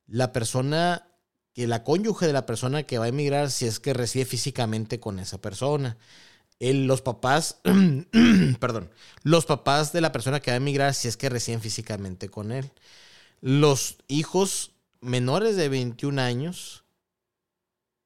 La 0.05 0.31
persona 0.31 1.07
que 1.53 1.65
la 1.65 1.83
cónyuge 1.83 2.27
de 2.27 2.33
la 2.33 2.45
persona 2.45 2.83
que 2.83 2.99
va 2.99 3.05
a 3.05 3.07
emigrar 3.07 3.49
si 3.49 3.65
es 3.65 3.79
que 3.79 3.93
reside 3.93 4.25
físicamente 4.25 4.99
con 4.99 5.17
esa 5.19 5.39
persona 5.41 5.97
los 6.59 7.01
papás, 7.01 7.59
perdón, 8.59 8.89
los 9.23 9.45
papás 9.45 9.91
de 9.93 10.01
la 10.01 10.11
persona 10.11 10.39
que 10.39 10.51
va 10.51 10.55
a 10.55 10.57
emigrar 10.57 10.93
si 10.93 11.07
es 11.07 11.17
que 11.17 11.29
residen 11.29 11.61
físicamente 11.61 12.29
con 12.29 12.51
él. 12.51 12.71
Los 13.41 13.97
hijos 14.07 14.71
menores 15.01 15.55
de 15.55 15.69
21 15.69 16.21
años, 16.21 16.83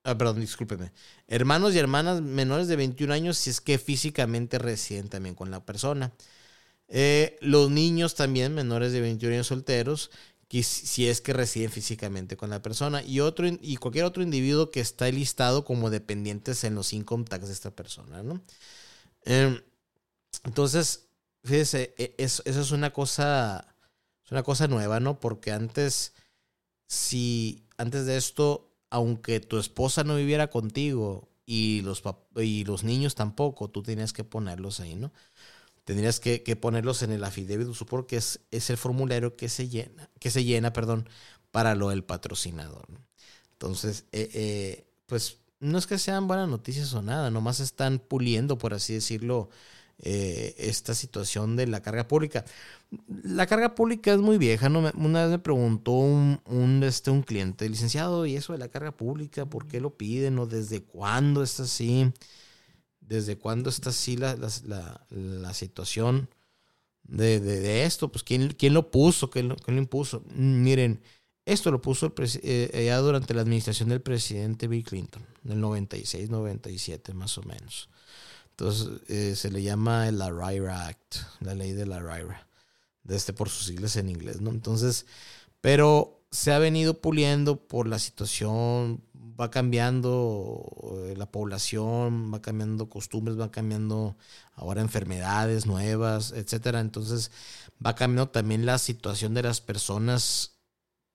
ah, 0.03 0.17
perdón, 0.17 0.41
discúlpeme, 0.41 0.91
hermanos 1.27 1.73
y 1.75 1.79
hermanas 1.79 2.21
menores 2.21 2.67
de 2.67 2.75
21 2.75 3.13
años 3.13 3.37
si 3.37 3.49
es 3.49 3.61
que 3.61 3.77
físicamente 3.77 4.57
residen 4.59 5.09
también 5.09 5.35
con 5.35 5.51
la 5.51 5.65
persona. 5.65 6.13
Eh, 6.91 7.37
los 7.41 7.69
niños 7.69 8.15
también 8.15 8.55
menores 8.55 8.91
de 8.91 9.01
21 9.01 9.35
años 9.35 9.47
solteros 9.47 10.09
si 10.49 11.07
es 11.07 11.21
que 11.21 11.33
residen 11.33 11.71
físicamente 11.71 12.35
con 12.35 12.49
la 12.49 12.61
persona 12.61 13.03
y 13.03 13.19
otro 13.19 13.47
y 13.47 13.75
cualquier 13.77 14.05
otro 14.05 14.23
individuo 14.23 14.71
que 14.71 14.79
está 14.79 15.09
listado 15.09 15.63
como 15.63 15.91
dependientes 15.91 16.63
en 16.63 16.75
los 16.75 16.91
income 16.93 17.25
tax 17.25 17.47
de 17.47 17.53
esta 17.53 17.71
persona, 17.71 18.23
¿no? 18.23 18.41
Em, 19.25 19.61
entonces, 20.43 21.09
fíjese, 21.43 21.93
e, 21.97 22.15
eso, 22.17 22.41
es 22.45 22.71
una 22.71 22.91
cosa, 22.91 23.75
es 24.25 24.31
una 24.31 24.43
cosa 24.43 24.67
nueva, 24.67 24.99
¿no? 24.99 25.19
Porque 25.19 25.51
antes, 25.51 26.13
si 26.87 27.67
antes 27.77 28.05
de 28.07 28.17
esto, 28.17 28.73
aunque 28.89 29.39
tu 29.39 29.59
esposa 29.59 30.03
no 30.03 30.15
viviera 30.15 30.49
contigo 30.49 31.29
y 31.45 31.81
los, 31.81 32.03
y 32.37 32.65
los 32.65 32.83
niños 32.83 33.15
tampoco, 33.15 33.69
tú 33.69 33.83
tenías 33.83 34.13
que 34.13 34.23
ponerlos 34.23 34.79
ahí, 34.79 34.95
¿no? 34.95 35.11
Tendrías 35.89 36.19
que, 36.19 36.55
ponerlos 36.55 37.01
en 37.01 37.11
el 37.11 37.23
affidavit 37.23 37.73
support, 37.73 38.07
que 38.07 38.17
es, 38.17 38.41
es 38.51 38.69
el 38.69 38.77
formulario 38.77 39.35
que 39.35 39.49
se 39.49 39.69
llena, 39.69 40.07
que 40.19 40.29
se 40.29 40.43
llena, 40.43 40.71
perdón, 40.71 41.09
para 41.49 41.73
lo 41.73 41.89
del 41.89 42.03
patrocinador. 42.03 42.85
Entonces, 43.53 44.05
eh, 44.11 44.29
eh, 44.35 44.85
pues 45.07 45.39
no 45.59 45.79
es 45.79 45.87
que 45.87 45.97
sean 45.97 46.27
buenas 46.27 46.47
noticias 46.47 46.93
o 46.93 47.01
nada, 47.01 47.31
nomás 47.31 47.59
están 47.59 47.97
puliendo, 47.97 48.59
por 48.59 48.75
así 48.75 48.93
decirlo, 48.93 49.49
eh, 49.97 50.53
esta 50.59 50.93
situación 50.93 51.55
de 51.55 51.65
la 51.65 51.81
carga 51.81 52.07
pública. 52.07 52.45
La 53.23 53.47
carga 53.47 53.73
pública 53.73 54.13
es 54.13 54.19
muy 54.19 54.37
vieja, 54.37 54.69
¿no? 54.69 54.91
Una 54.93 55.23
vez 55.23 55.31
me 55.31 55.39
preguntó 55.39 55.93
un, 55.93 56.39
un, 56.45 56.83
este, 56.83 57.09
un 57.09 57.23
cliente, 57.23 57.67
licenciado, 57.67 58.27
¿y 58.27 58.35
eso 58.35 58.53
de 58.53 58.59
la 58.59 58.67
carga 58.67 58.91
pública? 58.91 59.47
¿Por 59.47 59.65
qué 59.65 59.81
lo 59.81 59.97
piden? 59.97 60.37
¿O 60.37 60.45
desde 60.45 60.83
cuándo 60.83 61.41
está 61.41 61.63
así? 61.63 62.13
Desde 63.09 63.37
cuándo 63.37 63.71
está 63.71 63.89
así 63.89 64.15
la, 64.15 64.37
la, 64.37 65.53
situación 65.53 66.29
de, 67.03 67.83
esto, 67.83 68.11
pues 68.11 68.23
¿quién, 68.23 68.53
quién 68.53 68.75
lo 68.75 68.91
puso, 68.91 69.31
¿Quién 69.31 69.49
lo, 69.49 69.55
quién 69.55 69.75
lo, 69.75 69.81
impuso. 69.81 70.23
Miren, 70.35 71.01
esto 71.43 71.71
lo 71.71 71.81
puso 71.81 72.13
eh, 72.15 72.83
ya 72.85 72.97
durante 72.99 73.33
la 73.33 73.41
administración 73.41 73.89
del 73.89 74.01
presidente 74.01 74.67
Bill 74.67 74.83
Clinton, 74.83 75.25
del 75.41 75.59
96, 75.59 76.29
97 76.29 77.15
más 77.15 77.35
o 77.39 77.43
menos. 77.43 77.89
Entonces 78.51 79.01
eh, 79.07 79.35
se 79.35 79.49
le 79.49 79.63
llama 79.63 80.07
el 80.07 80.21
ARIRA 80.21 80.87
Act, 80.87 81.15
la 81.39 81.55
ley 81.55 81.71
de 81.71 81.87
la 81.87 81.95
ARIRA, 81.95 82.47
de 83.03 83.15
este 83.15 83.33
por 83.33 83.49
sus 83.49 83.65
siglas 83.65 83.95
en 83.95 84.09
inglés, 84.09 84.39
¿no? 84.39 84.51
Entonces, 84.51 85.07
pero 85.61 86.21
se 86.29 86.51
ha 86.51 86.59
venido 86.59 87.01
puliendo 87.01 87.67
por 87.67 87.87
la 87.87 87.97
situación 87.97 89.03
va 89.39 89.49
cambiando 89.49 90.65
eh, 91.05 91.15
la 91.15 91.31
población, 91.31 92.33
va 92.33 92.41
cambiando 92.41 92.89
costumbres, 92.89 93.39
va 93.39 93.51
cambiando 93.51 94.17
ahora 94.53 94.81
enfermedades 94.81 95.65
nuevas, 95.65 96.31
etcétera. 96.33 96.81
Entonces 96.81 97.31
va 97.85 97.95
cambiando 97.95 98.31
también 98.31 98.65
la 98.65 98.77
situación 98.77 99.33
de 99.33 99.43
las 99.43 99.61
personas 99.61 100.59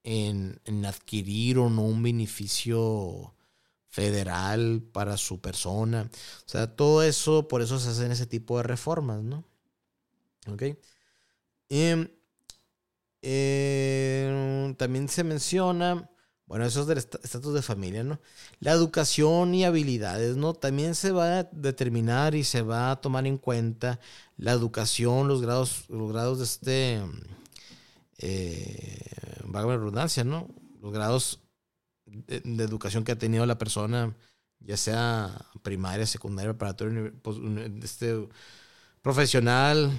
en, 0.05 0.61
adquirir 0.87 1.59
o 1.59 1.71
no 1.71 1.83
un 1.83 2.03
beneficio 2.03 3.35
federal 3.89 4.83
para 4.93 5.17
su 5.17 5.41
persona. 5.41 6.11
O 6.47 6.49
sea, 6.49 6.75
todo 6.75 7.03
eso, 7.03 7.49
por 7.49 7.63
eso 7.63 7.79
se 7.79 7.91
hacen 7.91 8.13
ese 8.13 8.27
tipo 8.27 8.57
de 8.57 8.65
reformas, 8.65 9.23
¿no? 9.23 9.45
Ok. 10.47 10.63
Em, 11.69 12.09
eh, 13.23 14.75
también 14.79 15.09
se 15.09 15.25
menciona 15.25 16.11
bueno, 16.47 16.67
eso 16.67 16.83
es 16.83 16.87
del 16.87 16.99
estatus 16.99 17.55
de 17.55 17.63
familia, 17.63 18.05
¿no? 18.05 18.21
La 18.61 18.73
educación 18.73 19.55
y 19.55 19.65
habilidades, 19.65 20.37
¿no? 20.37 20.53
También 20.53 20.95
se 20.95 21.11
va 21.11 21.39
a 21.39 21.45
determinar 21.45 22.35
y 22.35 22.45
se 22.45 22.61
va 22.63 22.91
a 22.91 23.01
tomar 23.01 23.27
en 23.27 23.39
cuenta 23.39 23.99
la 24.37 24.53
educación, 24.53 25.27
los 25.27 25.41
grados, 25.41 25.87
los 25.89 26.13
grados 26.13 26.39
de 26.39 26.45
este, 26.45 27.03
eh, 28.19 29.01
redundancia, 29.53 30.25
¿no? 30.25 30.49
Los 30.83 30.93
grados 30.93 31.41
de, 32.07 32.43
educación 32.65 33.05
que 33.05 33.13
ha 33.13 33.19
tenido 33.19 33.47
la 33.47 33.59
persona, 33.59 34.15
ya 34.61 34.77
sea 34.77 35.47
primaria, 35.63 36.07
secundaria, 36.07 36.53
preparatoria, 36.53 37.13
este, 37.83 38.29
profesional, 39.03 39.93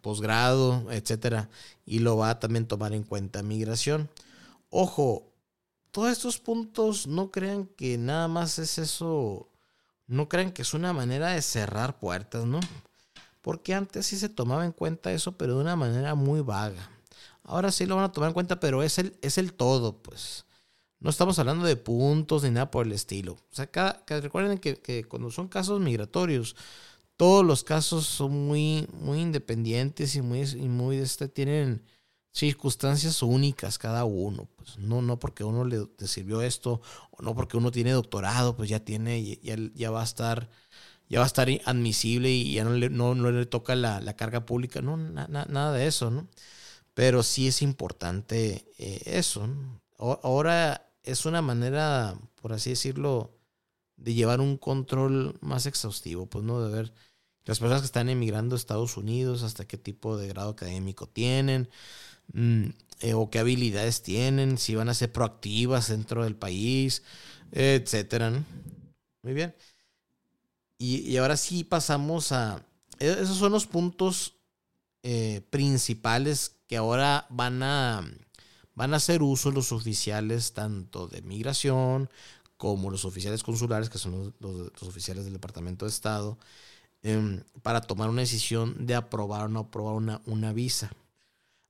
posgrado, 0.00 0.90
etcétera, 0.90 1.50
y 1.84 1.98
lo 2.00 2.16
va 2.16 2.30
a 2.30 2.40
también 2.40 2.66
tomar 2.66 2.94
en 2.94 3.04
cuenta 3.04 3.42
migración. 3.42 4.10
Ojo, 4.70 5.31
todos 5.92 6.10
estos 6.10 6.38
puntos 6.38 7.06
no 7.06 7.30
crean 7.30 7.66
que 7.66 7.98
nada 7.98 8.26
más 8.26 8.58
es 8.58 8.78
eso, 8.78 9.48
no 10.06 10.28
crean 10.28 10.50
que 10.50 10.62
es 10.62 10.74
una 10.74 10.92
manera 10.92 11.28
de 11.28 11.42
cerrar 11.42 12.00
puertas, 12.00 12.44
¿no? 12.46 12.60
Porque 13.42 13.74
antes 13.74 14.06
sí 14.06 14.16
se 14.18 14.28
tomaba 14.28 14.64
en 14.64 14.72
cuenta 14.72 15.12
eso, 15.12 15.36
pero 15.36 15.56
de 15.56 15.60
una 15.60 15.76
manera 15.76 16.14
muy 16.14 16.40
vaga. 16.40 16.90
Ahora 17.44 17.70
sí 17.70 17.86
lo 17.86 17.96
van 17.96 18.06
a 18.06 18.12
tomar 18.12 18.28
en 18.30 18.34
cuenta, 18.34 18.58
pero 18.58 18.82
es 18.82 18.98
el, 18.98 19.18
es 19.20 19.36
el 19.36 19.52
todo, 19.52 19.98
pues. 20.02 20.46
No 20.98 21.10
estamos 21.10 21.38
hablando 21.38 21.66
de 21.66 21.76
puntos 21.76 22.42
ni 22.42 22.50
nada 22.50 22.70
por 22.70 22.86
el 22.86 22.92
estilo. 22.92 23.34
O 23.34 23.54
sea, 23.54 23.68
recuerden 24.06 24.58
que, 24.58 25.04
cuando 25.04 25.30
son 25.30 25.48
casos 25.48 25.80
migratorios, 25.80 26.56
todos 27.16 27.44
los 27.44 27.64
casos 27.64 28.06
son 28.06 28.46
muy, 28.46 28.88
muy 28.92 29.20
independientes 29.20 30.14
y 30.14 30.22
muy, 30.22 30.42
y 30.42 30.68
muy 30.68 30.98
este, 30.98 31.28
tienen 31.28 31.82
circunstancias 32.32 33.22
únicas 33.22 33.78
cada 33.78 34.04
uno. 34.04 34.48
Pues 34.56 34.78
no, 34.78 35.02
no 35.02 35.18
porque 35.18 35.44
uno 35.44 35.64
le, 35.64 35.86
sirvió 36.06 36.42
esto, 36.42 36.80
o 37.10 37.22
no 37.22 37.34
porque 37.34 37.56
uno 37.56 37.70
tiene 37.70 37.92
doctorado, 37.92 38.56
pues 38.56 38.68
ya 38.68 38.80
tiene, 38.80 39.38
ya, 39.42 39.56
ya 39.74 39.90
va 39.90 40.00
a 40.00 40.04
estar, 40.04 40.50
ya 41.08 41.18
va 41.20 41.24
a 41.24 41.26
estar 41.26 41.48
admisible 41.64 42.30
y 42.30 42.54
ya 42.54 42.64
no 42.64 42.72
le, 42.72 42.90
no, 42.90 43.14
le 43.14 43.46
toca 43.46 43.74
la, 43.76 44.16
carga 44.16 44.46
pública. 44.46 44.82
No, 44.82 44.96
nada 44.96 45.72
de 45.72 45.86
eso, 45.86 46.10
¿no? 46.10 46.28
Pero 46.94 47.22
sí 47.22 47.48
es 47.48 47.62
importante 47.62 48.66
eh, 48.78 49.02
eso. 49.06 49.48
Ahora 49.98 50.90
es 51.04 51.26
una 51.26 51.42
manera, 51.42 52.18
por 52.40 52.52
así 52.52 52.70
decirlo, 52.70 53.38
de 53.96 54.14
llevar 54.14 54.40
un 54.40 54.56
control 54.56 55.38
más 55.40 55.66
exhaustivo, 55.66 56.26
pues 56.26 56.44
no 56.44 56.60
de 56.62 56.72
ver 56.72 56.92
las 57.44 57.58
personas 57.58 57.82
que 57.82 57.86
están 57.86 58.08
emigrando 58.08 58.54
a 58.54 58.58
Estados 58.58 58.96
Unidos, 58.96 59.42
hasta 59.42 59.66
qué 59.66 59.76
tipo 59.76 60.16
de 60.16 60.28
grado 60.28 60.50
académico 60.50 61.08
tienen, 61.08 61.68
mm, 62.32 62.64
eh, 63.00 63.14
o 63.14 63.30
qué 63.30 63.38
habilidades 63.38 64.02
tienen, 64.02 64.58
si 64.58 64.74
van 64.74 64.88
a 64.88 64.94
ser 64.94 65.12
proactivas 65.12 65.88
dentro 65.88 66.24
del 66.24 66.36
país, 66.36 67.02
etcétera. 67.52 68.44
Muy 69.22 69.34
bien. 69.34 69.54
Y, 70.78 71.16
ahora 71.16 71.36
sí 71.36 71.64
pasamos 71.64 72.32
a. 72.32 72.64
E, 72.98 73.10
esos 73.10 73.38
son 73.38 73.52
los 73.52 73.66
puntos 73.66 74.34
eh, 75.02 75.42
principales 75.50 76.56
que 76.66 76.76
ahora 76.76 77.26
van 77.30 77.62
a 77.62 78.02
van 78.74 78.94
a 78.94 78.96
hacer 78.96 79.22
uso 79.22 79.50
los 79.50 79.72
oficiales 79.72 80.52
tanto 80.54 81.06
de 81.08 81.22
migración 81.22 82.08
como 82.56 82.90
los 82.90 83.04
oficiales 83.04 83.42
consulares, 83.42 83.90
que 83.90 83.98
son 83.98 84.34
los, 84.38 84.82
oficiales 84.82 85.24
del 85.24 85.32
Departamento 85.34 85.84
de 85.84 85.90
Estado, 85.90 86.38
em, 87.02 87.42
para 87.62 87.80
tomar 87.80 88.08
una 88.08 88.20
decisión 88.20 88.86
de 88.86 88.94
aprobar 88.94 89.46
o 89.46 89.48
no 89.48 89.60
aprobar 89.60 89.94
una, 89.94 90.22
una 90.26 90.52
visa. 90.52 90.92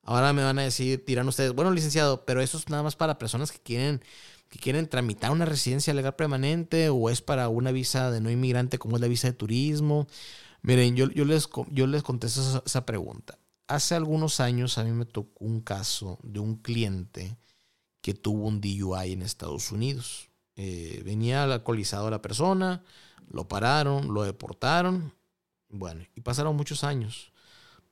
Ahora 0.03 0.33
me 0.33 0.43
van 0.43 0.59
a 0.59 0.63
decir, 0.63 1.05
dirán 1.07 1.29
ustedes, 1.29 1.53
bueno, 1.53 1.71
licenciado, 1.71 2.25
pero 2.25 2.43
eso 2.43 2.59
es 2.59 2.69
nada 2.69 2.83
más 2.83 2.97
para 2.97 3.19
personas 3.19 3.53
que 3.53 3.61
quieren, 3.61 4.03
que 4.49 4.59
quieren 4.59 4.89
tramitar 4.89 5.31
una 5.31 5.45
residencia 5.45 5.95
legal 5.95 6.17
permanente 6.17 6.89
o 6.89 7.09
es 7.11 7.23
para 7.23 7.49
una 7.49 7.73
visa 7.73 8.11
de 8.11 8.21
no 8.21 8.31
inmigrante 8.31 8.79
como 8.79 8.97
es 8.97 9.01
la 9.03 9.09
visa 9.09 9.29
de 9.29 9.35
turismo. 9.35 10.07
Miren, 10.63 10.97
yo, 10.97 11.11
yo, 11.11 11.25
les, 11.25 11.49
yo 11.71 11.87
les 11.87 12.03
contesto 12.03 12.63
esa 12.65 12.87
pregunta 12.87 13.39
hace 13.73 13.95
algunos 13.95 14.41
años 14.41 14.77
a 14.77 14.85
mí 14.85 14.91
me 14.91 15.07
tocó 15.07 15.45
un 15.45 15.61
caso 15.61 16.19
de 16.23 16.41
un 16.41 16.57
cliente 16.57 17.39
que 18.03 18.13
tuvo 18.13 18.47
un 18.47 18.61
DUI 18.61 19.13
en 19.13 19.23
Estados 19.23 19.73
Unidos. 19.73 20.29
Eh, 20.57 21.03
venía 21.05 21.45
alcoholizado 21.45 22.11
la 22.11 22.21
persona, 22.21 22.83
lo 23.31 23.49
pararon, 23.49 24.13
lo 24.13 24.25
deportaron. 24.25 25.15
Bueno, 25.71 26.05
y 26.15 26.21
pasaron 26.21 26.57
muchos 26.57 26.85
años. 26.85 27.32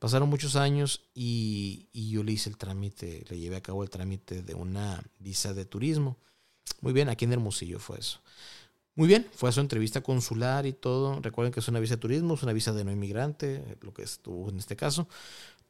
Pasaron 0.01 0.29
muchos 0.29 0.55
años 0.55 1.03
y, 1.13 1.87
yo 1.93 2.23
le 2.23 2.31
hice 2.31 2.49
el 2.49 2.57
trámite, 2.57 3.23
le 3.29 3.37
llevé 3.37 3.57
a 3.57 3.61
cabo 3.61 3.83
el 3.83 3.91
trámite 3.91 4.41
de 4.41 4.55
una 4.55 4.99
visa 5.19 5.53
de 5.53 5.63
turismo. 5.63 6.17
Muy 6.81 6.91
bien, 6.91 7.07
aquí 7.07 7.25
en 7.25 7.33
Hermosillo 7.33 7.77
fue 7.77 7.99
eso. 7.99 8.19
Muy 8.95 9.07
bien, 9.07 9.27
fue 9.31 9.49
a 9.49 9.51
su 9.51 9.59
entrevista 9.59 10.01
consular 10.01 10.65
y 10.65 10.73
todo. 10.73 11.19
Recuerden 11.21 11.53
que 11.53 11.59
es 11.59 11.67
una 11.67 11.79
visa 11.79 11.97
de 11.97 12.01
turismo, 12.01 12.33
es 12.33 12.41
una 12.41 12.51
visa 12.51 12.73
de 12.73 12.83
no 12.83 12.91
inmigrante, 12.91 13.77
lo 13.81 13.93
que 13.93 14.01
estuvo 14.01 14.49
en 14.49 14.57
este 14.57 14.75
caso. 14.75 15.07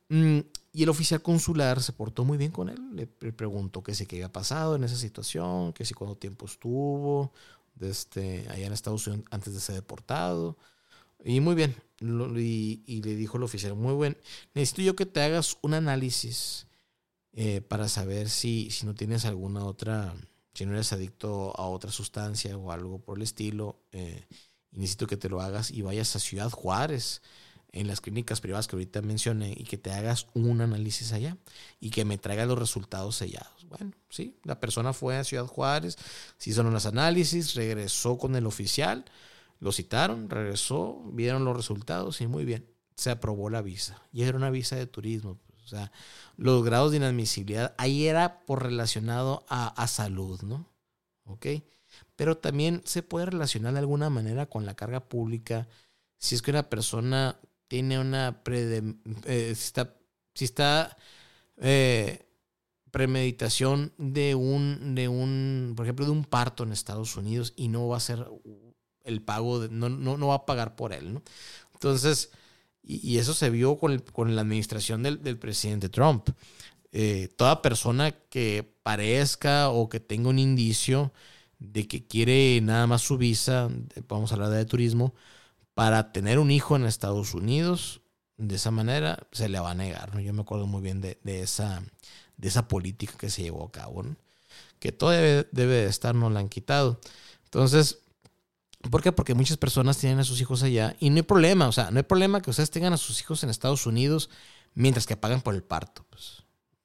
Mm, 0.07 0.39
y 0.71 0.83
el 0.83 0.87
oficial 0.87 1.21
consular 1.21 1.81
se 1.81 1.91
portó 1.91 2.23
muy 2.23 2.37
bien 2.37 2.51
con 2.53 2.69
él. 2.69 2.79
Le, 2.93 3.07
preguntó 3.33 3.83
qué 3.83 3.93
sé 3.93 4.05
qué 4.05 4.15
había 4.15 4.31
pasado 4.31 4.77
en 4.77 4.85
esa 4.85 4.95
situación, 4.95 5.73
que 5.73 5.83
si 5.83 5.93
cuánto 5.93 6.15
tiempo 6.15 6.45
estuvo 6.45 7.33
desde 7.75 8.47
allá 8.47 8.65
en 8.65 8.71
Estados 8.71 9.05
Unidos 9.07 9.25
antes 9.29 9.53
de 9.53 9.59
ser 9.59 9.75
deportado. 9.75 10.57
Y 11.21 11.41
muy 11.41 11.53
bien. 11.55 11.75
Y, 12.01 13.01
le 13.03 13.15
dijo 13.15 13.37
el 13.37 13.43
oficial, 13.43 13.75
muy 13.75 13.95
bien, 13.95 14.17
necesito 14.53 14.81
yo 14.81 14.95
que 14.95 15.05
te 15.05 15.21
hagas 15.21 15.57
un 15.61 15.73
análisis 15.73 16.67
eh, 17.33 17.61
para 17.61 17.87
saber 17.87 18.29
si, 18.29 18.69
si 18.71 18.85
no 18.85 18.95
tienes 18.95 19.25
alguna 19.25 19.65
otra, 19.65 20.15
si 20.53 20.65
no 20.65 20.73
eres 20.73 20.91
adicto 20.93 21.57
a 21.57 21.67
otra 21.67 21.91
sustancia 21.91 22.57
o 22.57 22.71
algo 22.71 22.99
por 22.99 23.17
el 23.17 23.23
estilo. 23.23 23.79
Eh, 23.91 24.25
y 24.71 24.79
necesito 24.79 25.07
que 25.07 25.17
te 25.17 25.29
lo 25.29 25.41
hagas 25.41 25.69
y 25.71 25.81
vayas 25.81 26.15
a 26.15 26.19
Ciudad 26.19 26.49
Juárez 26.49 27.21
en 27.73 27.87
las 27.87 28.01
clínicas 28.01 28.41
privadas 28.41 28.67
que 28.67 28.75
ahorita 28.75 29.01
mencioné 29.01 29.53
y 29.55 29.63
que 29.63 29.77
te 29.77 29.91
hagas 29.91 30.27
un 30.33 30.61
análisis 30.61 31.13
allá 31.13 31.37
y 31.79 31.89
que 31.89 32.05
me 32.05 32.17
traiga 32.17 32.45
los 32.45 32.59
resultados 32.59 33.15
sellados. 33.15 33.65
Bueno, 33.69 33.91
sí, 34.09 34.37
la 34.43 34.59
persona 34.59 34.93
fue 34.93 35.17
a 35.17 35.23
Ciudad 35.23 35.45
Juárez, 35.45 35.97
se 36.37 36.49
hizo 36.49 36.63
los 36.63 36.85
análisis, 36.85 37.53
regresó 37.55 38.17
con 38.17 38.35
el 38.35 38.45
oficial, 38.45 39.05
lo 39.61 39.71
citaron, 39.71 40.29
regresó, 40.29 41.01
vieron 41.13 41.45
los 41.45 41.55
resultados 41.55 42.19
y 42.19 42.27
muy 42.27 42.43
bien, 42.43 42.67
se 42.97 43.11
aprobó 43.11 43.49
la 43.49 43.61
visa. 43.61 44.01
Y 44.11 44.23
era 44.23 44.35
una 44.35 44.49
visa 44.49 44.75
de 44.75 44.87
turismo. 44.87 45.39
Pues, 45.47 45.63
o 45.63 45.67
sea, 45.69 45.93
los 46.35 46.65
grados 46.65 46.91
de 46.91 46.97
inadmisibilidad 46.97 47.73
ahí 47.77 48.07
era 48.07 48.41
por 48.41 48.63
relacionado 48.63 49.45
a, 49.47 49.69
a 49.69 49.87
salud, 49.87 50.41
¿no? 50.41 50.67
¿Ok? 51.23 51.45
Pero 52.17 52.37
también 52.37 52.81
se 52.83 53.03
puede 53.03 53.27
relacionar 53.27 53.71
de 53.71 53.79
alguna 53.79 54.09
manera 54.09 54.47
con 54.47 54.65
la 54.65 54.75
carga 54.75 55.07
pública 55.07 55.69
si 56.21 56.35
es 56.35 56.41
que 56.41 56.51
una 56.51 56.69
persona 56.69 57.39
tiene 57.67 57.99
una 57.99 58.41
eh, 58.45 59.55
si 59.55 60.45
está, 60.45 60.97
eh, 61.57 62.27
premeditación 62.91 63.93
de 63.97 64.35
un, 64.35 64.93
de 64.93 65.07
un, 65.07 65.73
por 65.75 65.85
ejemplo, 65.85 66.05
de 66.05 66.11
un 66.11 66.25
parto 66.25 66.63
en 66.63 66.73
Estados 66.73 67.15
Unidos 67.15 67.53
y 67.55 67.69
no 67.69 67.87
va 67.87 67.97
a 67.97 68.01
ser 68.01 68.27
el 69.03 69.21
pago, 69.21 69.67
no, 69.69 69.89
no, 69.89 70.27
va 70.27 70.35
a 70.35 70.45
pagar 70.45 70.75
por 70.75 70.93
él, 70.93 71.13
¿no? 71.13 71.23
Entonces, 71.73 72.31
y, 72.83 73.17
eso 73.17 73.33
se 73.33 73.49
vio 73.49 73.77
con, 73.77 73.99
con 73.99 74.35
la 74.35 74.41
administración 74.41 75.03
del, 75.03 75.37
presidente 75.37 75.89
Trump. 75.89 76.29
Eh, 76.91 77.29
toda 77.37 77.61
persona 77.61 78.11
que 78.11 78.75
parezca 78.83 79.69
o 79.69 79.89
que 79.89 79.99
tenga 79.99 80.29
un 80.29 80.39
indicio 80.39 81.13
de 81.59 81.87
que 81.87 82.05
quiere 82.07 82.59
nada 82.61 82.87
más 82.87 83.01
su 83.03 83.17
visa, 83.17 83.69
vamos 84.07 84.31
a 84.31 84.35
hablar 84.35 84.49
de 84.49 84.65
turismo, 84.65 85.13
para 85.73 86.11
tener 86.11 86.39
un 86.39 86.51
hijo 86.51 86.75
en 86.75 86.85
Estados 86.85 87.33
Unidos, 87.33 88.01
de 88.37 88.55
esa 88.55 88.71
manera 88.71 89.27
se 89.31 89.47
le 89.49 89.59
va 89.59 89.71
a 89.71 89.75
negar. 89.75 90.13
¿no? 90.13 90.19
Yo 90.19 90.33
me 90.33 90.41
acuerdo 90.41 90.67
muy 90.67 90.81
bien 90.81 91.01
de, 91.01 91.17
esa, 91.23 91.83
de 92.37 92.47
esa 92.47 92.67
política 92.67 93.13
que 93.17 93.29
se 93.29 93.43
llevó 93.43 93.65
a 93.65 93.71
cabo, 93.71 94.03
que 94.79 94.91
todo 94.91 95.11
debe, 95.11 95.45
de 95.51 95.85
estar, 95.85 96.15
no 96.15 96.29
la 96.29 96.39
han 96.39 96.49
quitado. 96.49 96.99
Entonces, 97.45 97.99
¿por 98.89 99.01
qué? 99.01 99.11
Porque 99.11 99.33
muchas 99.33 99.57
personas 99.57 99.97
tienen 99.97 100.19
a 100.19 100.23
sus 100.23 100.41
hijos 100.41 100.63
allá 100.63 100.95
y 100.99 101.09
no 101.09 101.17
hay 101.17 101.21
problema, 101.23 101.67
o 101.67 101.71
sea, 101.71 101.91
no 101.91 101.97
hay 101.97 102.03
problema 102.03 102.41
que 102.41 102.49
ustedes 102.49 102.71
tengan 102.71 102.93
a 102.93 102.97
sus 102.97 103.19
hijos 103.21 103.43
en 103.43 103.49
Estados 103.49 103.85
Unidos 103.85 104.29
mientras 104.73 105.05
que 105.05 105.17
pagan 105.17 105.41
por 105.41 105.55
el 105.55 105.63
parto. 105.63 106.05
Pues, 106.09 106.43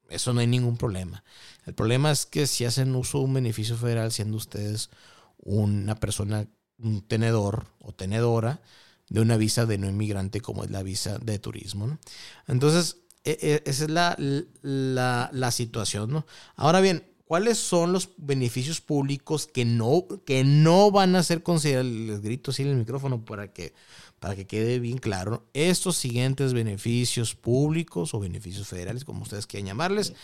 eso 0.08 0.32
no 0.32 0.40
hay 0.40 0.46
ningún 0.46 0.76
problema. 0.76 1.24
El 1.64 1.74
problema 1.74 2.10
es 2.10 2.26
que 2.26 2.46
si 2.46 2.64
hacen 2.64 2.94
uso 2.94 3.18
de 3.18 3.24
un 3.24 3.34
beneficio 3.34 3.76
federal 3.76 4.12
siendo 4.12 4.36
ustedes 4.36 4.90
una 5.38 5.96
persona 5.96 6.46
un 6.78 7.02
tenedor 7.02 7.66
o 7.80 7.92
tenedora 7.92 8.60
de 9.08 9.20
una 9.20 9.36
visa 9.36 9.66
de 9.66 9.78
no 9.78 9.88
inmigrante 9.88 10.40
como 10.40 10.64
es 10.64 10.70
la 10.70 10.82
visa 10.82 11.18
de 11.18 11.38
turismo. 11.38 11.98
Entonces, 12.46 12.98
e, 13.24 13.38
e, 13.40 13.70
esa 13.70 13.84
es 13.84 13.90
la, 13.90 14.16
la, 14.62 15.50
situación. 15.50 16.10
¿no? 16.10 16.26
Ahora 16.56 16.80
bien, 16.80 17.04
¿cuáles 17.26 17.58
son 17.58 17.92
los 17.92 18.10
beneficios 18.16 18.80
públicos 18.80 19.46
que 19.46 19.66
no, 19.66 20.06
que 20.24 20.42
no 20.44 20.90
van 20.90 21.14
a 21.14 21.22
ser 21.22 21.42
considerados? 21.42 21.92
Les 21.92 22.22
grito 22.22 22.50
así 22.50 22.62
en 22.62 22.70
el 22.70 22.76
micrófono 22.76 23.22
para 23.24 23.52
que, 23.52 23.74
para 24.18 24.34
que 24.34 24.46
quede 24.46 24.78
bien 24.78 24.96
claro. 24.96 25.44
Estos 25.52 25.96
siguientes 25.96 26.54
beneficios 26.54 27.34
públicos 27.34 28.14
o 28.14 28.20
beneficios 28.20 28.66
federales, 28.66 29.04
como 29.04 29.22
ustedes 29.22 29.46
quieran 29.46 29.66
llamarles, 29.66 30.14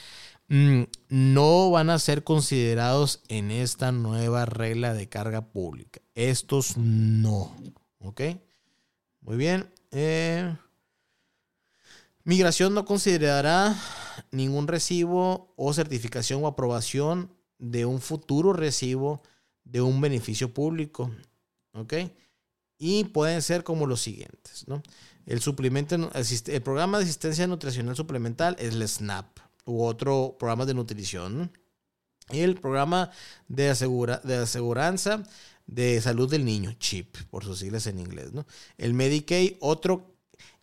Mm, 0.49 0.83
no 1.09 1.71
van 1.71 1.89
a 1.89 1.99
ser 1.99 2.25
considerados 2.25 3.23
en 3.29 3.51
esta 3.51 3.93
nueva 3.93 4.45
regla 4.45 4.93
de 4.93 5.09
carga 5.09 5.47
pública. 5.47 6.01
Estos 6.15 6.77
no. 6.77 7.57
¿Ok? 8.01 8.21
Muy 9.23 9.37
bien. 9.37 9.73
Eh, 9.93 10.55
migración 12.25 12.75
no 12.75 12.85
considerará 12.85 13.77
ningún 14.31 14.69
recibo 14.69 15.53
o 15.57 15.73
certificación 15.73 16.43
o 16.43 16.47
aprobación 16.47 17.31
de 17.59 17.87
un 17.87 18.01
futuro 18.01 18.53
recibo 18.53 19.23
de 19.65 19.81
un 19.81 20.01
beneficio 20.01 20.53
público. 20.53 21.11
¿Ok? 21.75 21.95
Y 22.79 23.05
pueden 23.05 23.43
ser 23.43 23.65
como 23.65 23.87
los 23.87 24.03
siguientes, 24.03 24.67
¿no? 24.67 24.83
El, 25.25 25.41
suplemento, 25.41 25.95
el 25.95 26.63
programa 26.63 26.99
de 26.99 27.05
asistencia 27.05 27.47
nutricional 27.47 27.95
suplemental 27.95 28.57
es 28.59 28.75
el 28.75 28.87
SNAP 28.89 29.39
u 29.65 29.85
otro 29.85 30.37
programa 30.39 30.67
de 30.67 30.75
nutrición. 30.75 31.57
Y 32.31 32.41
el 32.41 32.57
programa 32.57 33.11
de, 33.49 33.71
asegura, 33.71 34.21
de 34.25 34.37
aseguranza 34.37 35.23
de 35.67 36.01
salud 36.01 36.31
del 36.31 36.45
niño, 36.45 36.73
CHIP, 36.79 37.17
por 37.31 37.45
sus 37.45 37.61
siglas 37.61 37.87
en 37.87 37.99
inglés. 37.99 38.33
¿no? 38.33 38.47
El 38.79 38.95
Medicaid, 38.95 39.55
otro, 39.61 40.12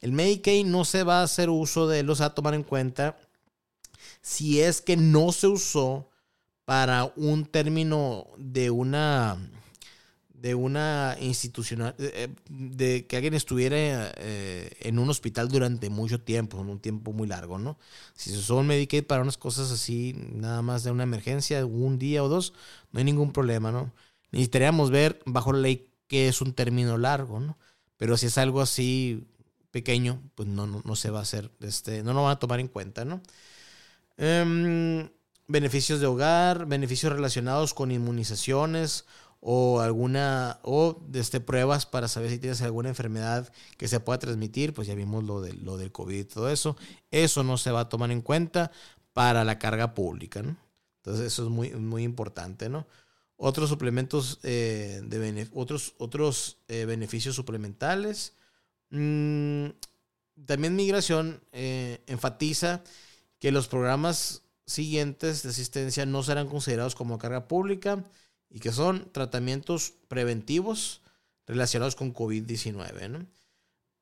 el 0.02 0.12
Medicaid 0.12 0.66
no 0.66 0.86
se 0.86 1.04
va 1.04 1.20
a 1.20 1.24
hacer 1.24 1.50
uso 1.50 1.88
de 1.88 2.04
los 2.04 2.22
a 2.22 2.34
tomar 2.34 2.54
en 2.54 2.64
cuenta 2.64 3.18
si 4.22 4.62
es 4.62 4.82
que 4.82 4.98
no 4.98 5.32
se 5.32 5.48
usó 5.48 6.10
para 6.66 7.12
un 7.16 7.46
término 7.46 8.28
de 8.38 8.70
una 8.70 9.38
de 10.42 10.56
una 10.56 11.18
institucional, 11.20 11.96
eh, 12.00 12.30
de, 12.50 13.06
que 13.08 13.18
alguien 13.18 13.34
estuviera 13.34 13.78
eh, 14.16 14.72
en 14.80 14.98
un 14.98 15.10
hospital 15.10 15.50
durante 15.50 15.90
mucho 15.90 16.22
tiempo, 16.22 16.58
un 16.60 16.80
tiempo 16.80 17.12
muy 17.12 17.28
largo, 17.28 17.58
¿no? 17.58 17.78
Si 18.16 18.30
se 18.32 18.38
usó 18.38 18.56
un 18.56 18.68
Medicaid 18.68 19.04
para 19.04 19.22
unas 19.22 19.38
cosas 19.38 19.70
así, 19.70 20.16
nada 20.32 20.62
más 20.62 20.84
de 20.84 20.92
una 20.92 21.04
emergencia, 21.04 21.66
un 21.66 22.00
día 22.00 22.24
o 22.24 22.30
dos, 22.30 22.54
no 22.92 23.00
hay 23.00 23.04
ningún 23.04 23.34
problema, 23.34 23.72
¿no? 23.74 23.92
Necesitaríamos 24.32 24.92
ver 24.92 25.20
bajo 25.26 25.52
la 25.52 25.60
ley 25.60 25.90
qué 26.08 26.30
es 26.30 26.40
un 26.42 26.54
término 26.54 26.98
largo, 26.98 27.42
¿no? 27.42 27.58
Pero 27.98 28.16
si 28.16 28.28
es 28.28 28.38
algo 28.38 28.62
así 28.62 29.28
pequeño, 29.72 30.22
pues 30.36 30.48
no, 30.48 30.68
no, 30.68 30.96
se 30.96 31.10
va 31.10 31.20
a 31.20 31.24
hacer, 31.24 31.52
este, 31.60 32.04
no 32.04 32.14
lo 32.14 32.24
van 32.24 32.32
a 32.34 32.40
tomar 32.40 32.60
en 32.60 32.68
cuenta, 32.68 33.06
¿no? 33.06 33.22
Em, 34.18 35.10
beneficios 35.48 36.00
de 36.00 36.08
hogar, 36.08 36.66
beneficios 36.66 37.14
relacionados 37.14 37.74
con 37.74 37.92
inmunizaciones 37.92 39.06
o 39.42 39.80
alguna 39.80 40.60
o 40.64 41.02
este, 41.14 41.40
pruebas 41.40 41.86
para 41.86 42.08
saber 42.08 42.30
si 42.30 42.40
tienes 42.40 42.62
alguna 42.62 42.90
enfermedad 42.90 43.52
que 43.78 43.88
se 43.88 44.00
pueda 44.00 44.20
transmitir, 44.20 44.74
pues 44.74 44.88
ya 44.88 44.96
vimos 44.96 45.24
lo, 45.24 45.42
de, 45.42 45.54
lo 45.54 45.78
del 45.78 45.92
COVID 45.92 46.20
y 46.20 46.24
todo 46.26 46.50
eso. 46.50 46.76
Eso 47.12 47.44
no 47.44 47.58
se 47.58 47.72
va 47.72 47.82
a 47.82 47.90
tomar 47.90 48.12
en 48.12 48.22
cuenta 48.22 48.72
para 49.14 49.44
la 49.44 49.60
carga 49.60 49.94
pública, 49.94 50.42
¿no? 50.42 50.58
Entonces 50.98 51.28
eso 51.28 51.44
es 51.44 51.50
muy, 51.50 51.72
muy 51.72 52.04
importante, 52.04 52.70
¿no? 52.70 52.88
Otros 53.38 53.70
suplementos, 53.70 54.40
eh, 54.44 55.02
de 55.04 55.48
otros, 55.54 55.96
otros 55.98 56.58
eh, 56.68 56.84
beneficios 56.86 57.36
suplementales. 57.36 58.34
Mm, 58.92 59.68
también 60.46 60.76
migración 60.76 61.42
eh, 61.52 62.02
enfatiza 62.08 62.84
que 63.40 63.52
los 63.52 63.68
programas 63.68 64.44
siguientes 64.66 65.44
de 65.44 65.50
asistencia 65.50 66.06
no 66.06 66.24
serán 66.24 66.48
considerados 66.48 66.96
como 66.96 67.18
carga 67.18 67.48
pública 67.48 68.04
y 68.50 68.60
que 68.60 68.72
son 68.72 69.12
tratamientos 69.12 69.94
preventivos 70.08 71.02
relacionados 71.48 71.96
con 71.96 72.14
COVID-19. 72.14 73.26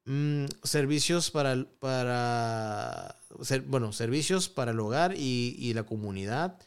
Mm, 0.06 0.46
servicios 0.64 1.32
para, 1.32 1.66
para 1.80 3.18
bueno, 3.66 3.92
servicios 3.92 4.50
para 4.50 4.72
el 4.72 4.80
hogar 4.80 5.14
y, 5.18 5.74
la 5.74 5.84
comunidad, 5.84 6.60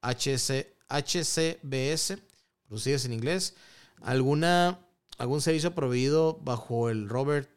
HC, 0.00 0.74
HCBS, 0.88 2.18
producidas 2.66 3.04
en 3.04 3.12
inglés, 3.12 3.54
alguna, 4.00 4.78
algún 5.18 5.40
servicio 5.40 5.74
proveído 5.74 6.38
bajo 6.42 6.88
el 6.90 7.08
Robert 7.08 7.50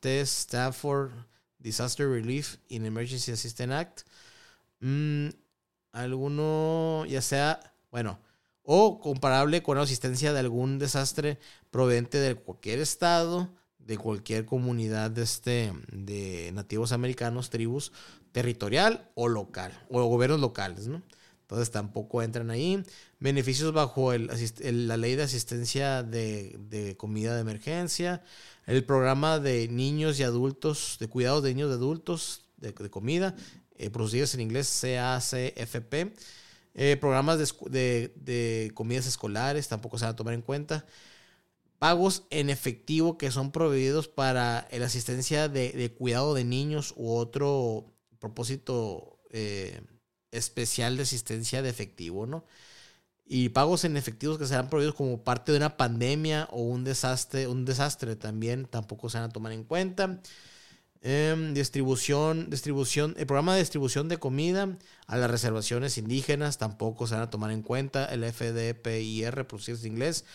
T. 0.00 0.24
Stafford 0.26 1.10
Disaster 1.58 2.08
Relief 2.08 2.58
in 2.68 2.86
Emergency 2.86 3.32
Assistance 3.32 3.74
Act, 3.74 4.00
mm, 4.80 5.28
alguno, 5.92 7.04
ya 7.06 7.22
sea, 7.22 7.60
bueno, 7.90 8.18
o 8.64 9.00
comparable 9.00 9.62
con 9.62 9.76
la 9.76 9.82
asistencia 9.82 10.32
de 10.32 10.40
algún 10.40 10.78
desastre 10.78 11.38
proveniente 11.70 12.18
de 12.18 12.34
cualquier 12.34 12.80
estado, 12.80 13.48
de 13.78 13.98
cualquier 13.98 14.46
comunidad 14.46 15.10
de, 15.10 15.22
este, 15.22 15.72
de 15.92 16.50
nativos 16.52 16.92
americanos, 16.92 17.50
tribus, 17.50 17.92
territorial 18.32 19.10
o 19.14 19.28
local, 19.28 19.72
o 19.90 20.04
gobiernos 20.04 20.40
locales, 20.40 20.86
¿no? 20.86 21.02
Entonces 21.42 21.70
tampoco 21.70 22.22
entran 22.22 22.50
ahí. 22.50 22.82
Beneficios 23.20 23.74
bajo 23.74 24.14
la 24.14 24.96
ley 24.96 25.16
de 25.16 25.22
asistencia 25.22 26.02
de, 26.02 26.94
comida 26.96 27.34
de 27.34 27.42
emergencia, 27.42 28.22
el 28.66 28.84
programa 28.84 29.38
de 29.38 29.68
niños 29.68 30.18
y 30.20 30.22
adultos, 30.22 30.96
de 31.00 31.08
cuidados 31.08 31.42
de 31.42 31.54
niños 31.54 31.70
y 31.70 31.74
adultos 31.74 32.44
de, 32.56 32.72
comida, 32.90 33.34
eh, 33.76 33.90
producidos 33.90 34.34
en 34.34 34.40
inglés 34.40 34.80
CACFP 34.80 36.14
eh, 36.74 36.96
programas 36.96 37.38
de, 37.38 38.72
comidas 38.74 39.06
escolares 39.06 39.68
tampoco 39.68 39.98
se 39.98 40.06
van 40.06 40.14
a 40.14 40.16
tomar 40.16 40.34
en 40.34 40.42
cuenta. 40.42 40.86
Pagos 41.78 42.24
en 42.30 42.48
efectivo 42.48 43.18
que 43.18 43.30
son 43.30 43.50
proveídos 43.52 44.08
para 44.08 44.68
la 44.70 44.86
asistencia 44.86 45.48
de, 45.48 45.94
cuidado 45.98 46.34
de 46.34 46.44
niños 46.44 46.94
u 46.96 47.12
otro 47.12 47.92
propósito 48.20 49.18
eh, 49.30 49.82
especial 50.30 50.96
de 50.96 51.02
asistencia 51.02 51.60
de 51.60 51.68
efectivo, 51.68 52.26
¿no? 52.26 52.44
Y 53.34 53.48
pagos 53.48 53.86
en 53.86 53.96
efectivos 53.96 54.36
que 54.36 54.44
serán 54.46 54.68
proveídos 54.68 54.94
como 54.94 55.24
parte 55.24 55.52
de 55.52 55.56
una 55.56 55.78
pandemia 55.78 56.48
o 56.50 56.60
un 56.60 56.84
desastre, 56.84 57.46
un 57.46 57.64
desastre 57.64 58.14
también 58.14 58.66
tampoco 58.66 59.08
se 59.08 59.16
van 59.16 59.30
a 59.30 59.32
tomar 59.32 59.52
en 59.52 59.64
cuenta. 59.64 60.20
Em, 61.00 61.54
distribución, 61.54 62.50
distribución, 62.50 63.14
el 63.16 63.24
programa 63.24 63.54
de 63.54 63.60
distribución 63.60 64.10
de 64.10 64.18
comida 64.18 64.76
a 65.06 65.16
las 65.16 65.30
reservaciones 65.30 65.96
indígenas 65.96 66.58
tampoco 66.58 67.06
se 67.06 67.14
van 67.14 67.22
a 67.22 67.30
tomar 67.30 67.52
en 67.52 67.62
cuenta. 67.62 68.04
El 68.04 68.22
FDPIR, 68.22 69.46
por 69.46 69.62
si 69.62 69.72
es 69.72 69.86
inglés. 69.86 70.26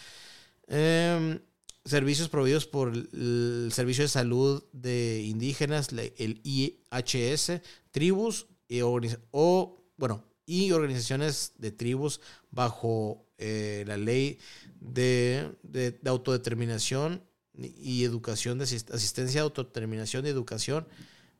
Em, 0.67 1.39
servicios 1.85 2.29
proveídos 2.29 2.65
por 2.65 2.93
el 2.95 3.69
Servicio 3.73 4.05
de 4.05 4.09
Salud 4.09 4.63
de 4.73 5.21
Indígenas, 5.21 5.89
el 5.91 6.41
IHS, 6.43 7.61
tribus 7.91 8.47
y, 8.67 8.81
o, 8.81 9.85
bueno, 9.97 10.26
y 10.47 10.71
organizaciones 10.71 11.53
de 11.59 11.71
tribus 11.71 12.21
bajo 12.49 13.27
eh, 13.37 13.83
la 13.85 13.97
ley 13.97 14.39
de, 14.79 15.51
de 15.61 15.99
autodeterminación 16.05 17.21
y 17.57 18.03
educación, 18.03 18.57
de 18.57 18.63
asistencia, 18.63 19.41
autodeterminación 19.41 20.25
y 20.25 20.29
educación 20.29 20.87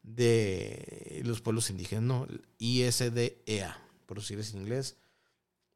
de 0.04 1.22
los 1.26 1.42
pueblos 1.42 1.70
indígenas. 1.70 2.28
ISDEA, 2.60 3.80
por 4.06 4.20
decirles 4.20 4.54
en 4.54 4.62
inglés. 4.62 4.98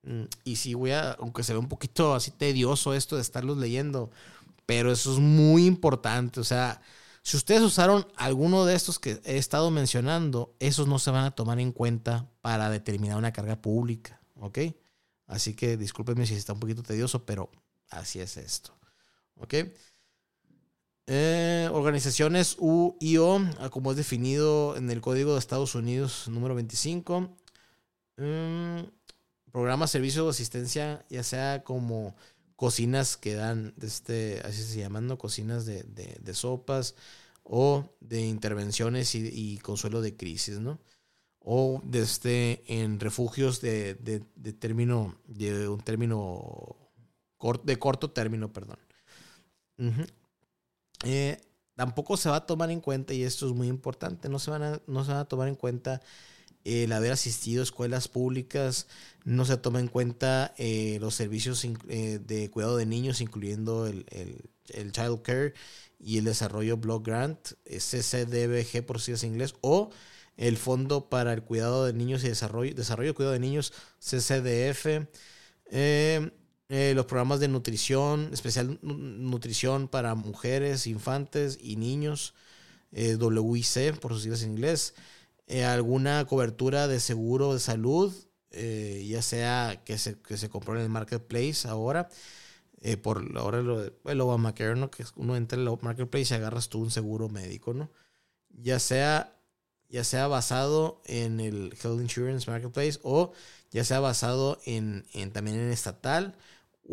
Mm, 0.04 0.24
y 0.44 0.56
sí, 0.56 0.74
voy 0.74 0.91
a, 0.91 1.12
aunque 1.13 1.44
se 1.44 1.54
ve 1.54 1.60
un 1.60 1.67
poquito 1.67 2.15
así 2.15 2.32
tedioso 2.32 2.94
esto 2.94 3.15
de 3.15 3.22
estarlos 3.22 3.58
leyendo, 3.58 4.12
pero 4.65 4.91
eso 4.91 5.13
es 5.13 5.20
muy 5.20 5.65
importante. 5.65 6.39
O 6.39 6.44
sea, 6.44 6.82
si 7.24 7.38
ustedes 7.38 7.62
usaron 7.62 8.08
alguno 8.16 8.66
de 8.66 8.76
estos 8.76 9.00
que 9.00 9.22
he 9.26 9.38
estado 9.38 9.70
mencionando, 9.70 10.56
esos 10.60 10.88
no 10.88 11.00
se 11.00 11.12
van 11.12 11.26
a 11.26 11.32
tomar 11.32 11.60
en 11.60 11.72
cuenta 11.72 12.30
para 12.42 12.70
determinar 12.70 13.18
una 13.18 13.32
carga 13.32 13.62
pública, 13.62 14.22
¿ok? 14.36 14.60
Así 15.28 15.54
que 15.56 15.78
discúlpenme 15.78 16.26
si 16.26 16.34
está 16.34 16.54
un 16.54 16.60
poquito 16.60 16.84
tedioso, 16.84 17.26
pero 17.26 17.52
así 17.90 18.20
es 18.20 18.38
esto, 18.38 18.76
¿ok? 19.36 19.54
Eh, 21.08 21.70
organizaciones 21.74 22.56
U 22.60 22.98
y 23.00 23.18
O, 23.18 23.40
ah, 23.60 23.70
como 23.70 23.92
es 23.92 23.98
definido 23.98 24.78
en 24.78 24.90
el 24.90 25.02
Código 25.02 25.34
de 25.34 25.40
Estados 25.40 25.76
Unidos 25.76 26.28
número 26.28 26.56
25. 26.56 27.36
Mm, 28.18 28.80
programa, 29.52 29.88
servicio 29.88 30.24
de 30.24 30.30
asistencia, 30.30 31.06
ya 31.10 31.24
sea 31.24 31.64
como 31.64 32.16
cocinas 32.62 33.17
que 33.17 33.34
dan, 33.34 33.74
este, 33.82 34.39
así 34.45 34.62
se 34.62 34.78
llaman, 34.78 35.17
cocinas 35.17 35.65
de, 35.65 36.34
sopas 36.34 36.93
o 37.41 37.89
de 38.02 38.21
intervenciones 38.21 39.15
y, 39.15 39.58
consuelo 39.63 40.00
de 40.00 40.15
crisis, 40.15 40.60
¿no? 40.60 40.80
O 41.39 41.82
desde 41.84 42.52
este, 42.52 42.82
en 42.84 43.00
refugios 43.00 43.62
de, 43.62 43.95
término, 44.60 45.15
de 45.26 45.67
un 45.67 45.80
término, 45.80 46.78
de 47.63 47.80
corto 47.80 48.12
término, 48.12 48.54
perdón. 48.54 48.78
Eh, 51.04 51.41
tampoco 51.74 52.15
se 52.15 52.30
va 52.30 52.36
a 52.36 52.45
tomar 52.45 52.69
en 52.69 52.80
cuenta, 52.80 53.15
y 53.15 53.24
esto 53.24 53.47
es 53.47 53.54
muy 53.54 53.69
importante, 53.69 54.30
no 54.30 54.38
se 54.38 54.52
van 54.52 54.84
no 54.86 55.04
se 55.04 55.10
van 55.10 55.21
a 55.21 55.26
tomar 55.26 55.47
en 55.47 55.56
cuenta 55.56 56.00
el 56.63 56.91
haber 56.91 57.12
asistido 57.12 57.62
a 57.62 57.63
escuelas 57.63 58.08
públicas, 58.08 58.88
no 59.24 59.45
se 59.45 59.58
toma 59.58 59.80
en 59.80 59.88
cuenta 59.88 60.54
eh, 60.58 60.97
los 61.02 61.15
servicios 61.15 61.65
eh, 61.65 62.19
de 62.26 62.50
cuidado 62.50 62.78
de 62.78 62.86
niños, 62.86 63.21
incluyendo 63.21 63.88
el, 63.88 64.06
el, 64.10 64.91
Child 64.91 65.21
Care 65.21 65.54
y 66.00 66.17
el 66.17 66.26
Desarrollo 66.26 66.78
Block 66.78 67.06
Grant, 67.06 67.54
CCDBG 67.65 68.86
por 68.86 69.02
si 69.02 69.12
es 69.12 69.24
inglés, 69.24 69.56
o 69.62 69.91
el 70.38 70.58
Fondo 70.58 71.10
para 71.10 71.34
el 71.34 71.43
Cuidado 71.43 71.86
de 71.86 71.93
Niños 71.93 72.24
y 72.24 72.30
Desarrollo, 72.30 72.74
Desarrollo 72.74 73.12
y 73.12 73.13
Cuidado 73.13 73.34
de 73.34 73.39
Niños, 73.39 73.74
CCDF. 74.00 75.08
Eh, 76.74 76.93
los 76.95 77.06
programas 77.06 77.41
de 77.41 77.50
nutrición, 77.50 78.30
especial 78.32 78.80
nutrición 78.82 79.89
para 79.89 80.15
mujeres, 80.15 80.88
infantes 80.88 81.60
y 81.62 81.76
niños, 81.76 82.34
WIC, 82.93 84.00
por 84.00 84.13
sus 84.13 84.24
siglas 84.24 84.43
en 84.43 84.52
inglés, 84.52 84.93
eh, 85.47 85.65
alguna 85.65 86.25
cobertura 86.25 86.88
de 86.88 86.99
seguro 86.99 87.54
de 87.54 87.60
salud 87.60 88.13
eh, 88.51 89.06
ya 89.08 89.21
sea 89.21 89.82
que 89.86 89.97
se, 89.97 90.19
que 90.21 90.38
se 90.38 90.49
compró 90.49 90.75
en 90.75 90.82
el 90.82 90.89
marketplace 90.89 91.67
ahora, 91.67 92.10
eh, 92.82 92.97
por 92.97 93.38
ahora 93.38 93.62
lo 93.62 93.82
el 93.84 94.21
Obamacare, 94.21 94.75
¿no? 94.75 94.91
Que 94.91 95.06
uno 95.15 95.36
entra 95.38 95.60
en 95.60 95.67
el 95.67 95.77
marketplace 95.82 96.34
y 96.34 96.38
agarras 96.38 96.69
tú 96.69 96.82
un 96.82 96.91
seguro 96.91 97.30
médico, 97.30 97.73
¿no? 97.73 97.89
Ya 98.49 98.80
sea, 98.80 99.38
ya 99.89 100.04
sea 100.04 100.27
basado 100.27 101.01
en 101.06 101.39
el 101.39 101.73
Health 101.82 102.01
Insurance 102.01 102.49
Marketplace 102.49 102.99
o 103.04 103.34
ya 103.71 103.84
sea 103.86 103.99
basado 104.01 104.60
en, 104.65 105.06
en 105.13 105.32
también 105.32 105.58
en 105.60 105.71
estatal 105.71 106.36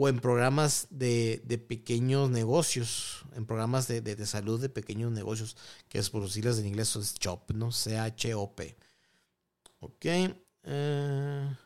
o 0.00 0.08
en 0.08 0.20
programas 0.20 0.86
de, 0.90 1.42
de 1.44 1.58
pequeños 1.58 2.30
negocios, 2.30 3.24
en 3.34 3.46
programas 3.46 3.88
de, 3.88 4.00
de, 4.00 4.26
salud 4.26 4.60
de 4.60 4.68
pequeños 4.68 5.10
negocios, 5.10 5.56
que 5.88 5.98
es 5.98 6.08
por 6.08 6.30
siglas 6.30 6.56
en 6.60 6.66
inglés, 6.66 6.94
es 6.94 7.14
CHOP, 7.14 7.50
¿no? 7.50 7.72
C-H-O-P. 7.72 8.76
Ok. 9.80 10.06
Eh, 10.62 11.56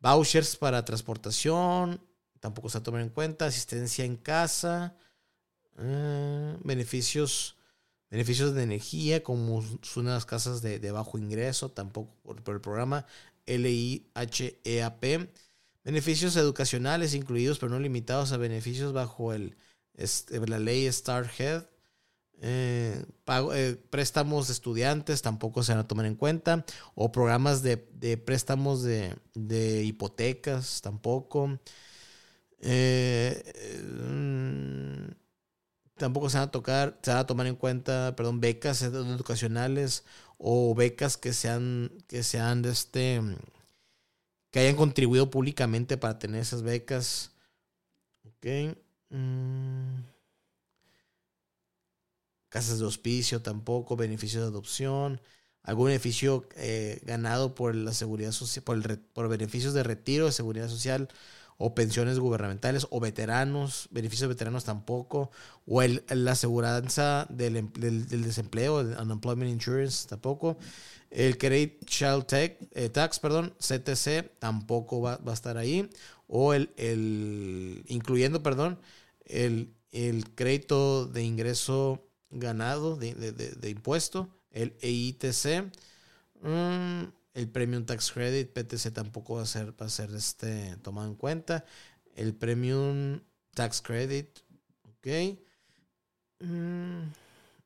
vouchers 0.00 0.56
para 0.56 0.84
transportación, 0.84 2.00
tampoco 2.40 2.68
se 2.68 2.78
ha 2.78 2.82
tomado 2.82 3.04
en 3.04 3.10
cuenta. 3.10 3.46
Asistencia 3.46 4.04
en 4.04 4.16
casa. 4.16 4.96
Eh, 5.78 6.56
beneficios, 6.64 7.56
beneficios 8.10 8.54
de 8.54 8.64
energía, 8.64 9.22
como 9.22 9.62
son 9.82 10.06
las 10.06 10.26
casas 10.26 10.62
de, 10.62 10.80
de 10.80 10.90
bajo 10.90 11.16
ingreso, 11.16 11.70
tampoco 11.70 12.12
por 12.24 12.56
el 12.56 12.60
programa 12.60 13.06
LIHEAP 13.46 15.04
Beneficios 15.84 16.36
educacionales 16.36 17.14
incluidos, 17.14 17.58
pero 17.58 17.70
no 17.70 17.78
limitados 17.78 18.32
a 18.32 18.36
beneficios 18.36 18.92
bajo 18.92 19.32
el, 19.32 19.56
este, 19.94 20.38
la 20.46 20.58
ley 20.58 20.90
Starhead. 20.90 21.64
Eh, 22.42 23.04
eh, 23.54 23.76
préstamos 23.90 24.46
de 24.46 24.54
estudiantes 24.54 25.20
tampoco 25.20 25.62
se 25.62 25.72
van 25.72 25.80
a 25.80 25.88
tomar 25.88 26.06
en 26.06 26.16
cuenta. 26.16 26.64
O 26.94 27.12
programas 27.12 27.62
de, 27.62 27.76
préstamos 28.18 28.82
de, 28.82 29.84
hipotecas 29.84 30.80
tampoco. 30.82 31.58
Eh, 32.60 33.42
mm, 33.82 35.12
tampoco 35.96 36.28
se 36.30 36.38
van 36.38 36.48
a 36.48 36.50
tocar, 36.50 36.98
se 37.02 37.10
van 37.10 37.20
a 37.20 37.26
tomar 37.26 37.46
en 37.46 37.56
cuenta, 37.56 38.14
perdón, 38.16 38.40
becas 38.40 38.82
educacionales 38.82 40.04
o 40.38 40.74
becas 40.74 41.16
que 41.16 41.32
sean, 41.32 41.92
que 42.08 42.22
sean 42.22 42.62
de 42.62 42.70
este 42.70 43.20
que 44.50 44.60
hayan 44.60 44.76
contribuido 44.76 45.30
públicamente 45.30 45.96
para 45.96 46.18
tener 46.18 46.42
esas 46.42 46.62
becas. 46.62 47.32
Ok. 48.24 48.76
Mm. 49.10 50.00
Casas 52.48 52.80
de 52.80 52.84
hospicio 52.84 53.42
tampoco, 53.42 53.96
beneficios 53.96 54.42
de 54.42 54.48
adopción, 54.48 55.20
algún 55.62 55.86
beneficio 55.86 56.48
eh, 56.56 57.00
ganado 57.04 57.54
por 57.54 57.74
la 57.76 57.92
seguridad 57.94 58.32
social, 58.32 58.64
por, 58.64 58.98
por 59.12 59.28
beneficios 59.28 59.72
de 59.72 59.84
retiro 59.84 60.26
de 60.26 60.32
seguridad 60.32 60.68
social 60.68 61.08
o 61.58 61.74
pensiones 61.74 62.18
gubernamentales 62.18 62.86
o 62.90 63.00
veteranos, 63.00 63.88
beneficios 63.92 64.28
veteranos 64.30 64.64
tampoco, 64.64 65.30
o 65.66 65.82
el, 65.82 66.02
la 66.08 66.32
aseguranza 66.32 67.26
del, 67.28 67.56
em, 67.58 67.72
del, 67.74 68.08
del 68.08 68.24
desempleo, 68.24 68.80
el 68.80 68.96
unemployment 68.98 69.50
insurance 69.50 70.08
tampoco, 70.08 70.56
el 71.10 71.38
Credit 71.38 71.84
Child 71.84 72.26
eh, 72.32 72.88
Tax, 72.88 73.18
perdón, 73.18 73.54
CTC, 73.58 74.38
tampoco 74.38 75.00
va, 75.00 75.20
a 75.24 75.32
estar 75.32 75.56
ahí. 75.56 75.90
O 76.28 76.54
el, 76.54 76.72
el 76.76 77.84
incluyendo, 77.88 78.42
perdón, 78.42 78.78
el, 79.24 79.74
el, 79.90 80.30
crédito 80.34 81.06
de 81.06 81.24
ingreso 81.24 82.08
ganado 82.30 82.96
de, 82.96 83.14
de, 83.14 83.70
impuesto, 83.70 84.28
el 84.52 84.76
EITC, 84.80 85.72
mm, 86.42 87.02
el 87.34 87.48
Premium 87.50 87.84
Tax 87.84 88.12
Credit, 88.12 88.52
PTC 88.52 88.92
tampoco 88.92 89.36
va 89.36 89.42
a 89.42 89.46
ser, 89.46 89.72
va 89.80 89.86
a 89.86 89.90
ser 89.90 90.14
este, 90.14 90.76
tomado 90.82 91.08
en 91.08 91.16
cuenta. 91.16 91.64
El 92.14 92.34
Premium 92.34 93.20
Tax 93.54 93.82
Credit, 93.82 94.28
ok. 94.84 95.38
Mm, 96.40 97.02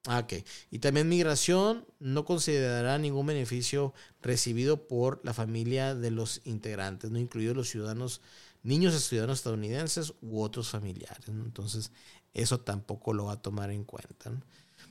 ok. 0.06 0.34
Y 0.70 0.78
también 0.78 1.08
migración 1.08 1.86
no 1.98 2.24
considerará 2.24 2.98
ningún 2.98 3.26
beneficio 3.26 3.94
recibido 4.22 4.86
por 4.86 5.20
la 5.24 5.34
familia 5.34 5.94
de 5.94 6.10
los 6.10 6.40
integrantes, 6.44 7.10
no 7.10 7.18
incluidos 7.18 7.56
los 7.56 7.68
ciudadanos, 7.68 8.20
niños 8.62 8.94
ciudadanos 9.02 9.38
estadounidenses 9.38 10.14
u 10.20 10.40
otros 10.40 10.68
familiares. 10.68 11.28
Entonces, 11.28 11.90
eso 12.32 12.60
tampoco 12.60 13.12
lo 13.12 13.26
va 13.26 13.34
a 13.34 13.42
tomar 13.42 13.70
en 13.70 13.84
cuenta. 13.84 14.32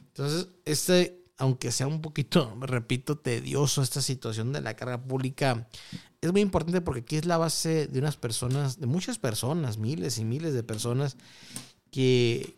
Entonces, 0.07 0.47
este, 0.65 1.23
aunque 1.37 1.71
sea 1.71 1.87
un 1.87 2.01
poquito, 2.01 2.55
repito, 2.61 3.17
tedioso 3.17 3.81
esta 3.81 4.01
situación 4.01 4.53
de 4.53 4.61
la 4.61 4.75
carga 4.75 5.03
pública, 5.03 5.67
es 6.21 6.31
muy 6.31 6.41
importante 6.41 6.81
porque 6.81 7.01
aquí 7.01 7.17
es 7.17 7.25
la 7.25 7.37
base 7.37 7.87
de 7.87 7.99
unas 7.99 8.15
personas, 8.15 8.79
de 8.79 8.87
muchas 8.87 9.19
personas, 9.19 9.77
miles 9.77 10.17
y 10.17 10.25
miles 10.25 10.53
de 10.53 10.63
personas 10.63 11.17
que, 11.91 12.57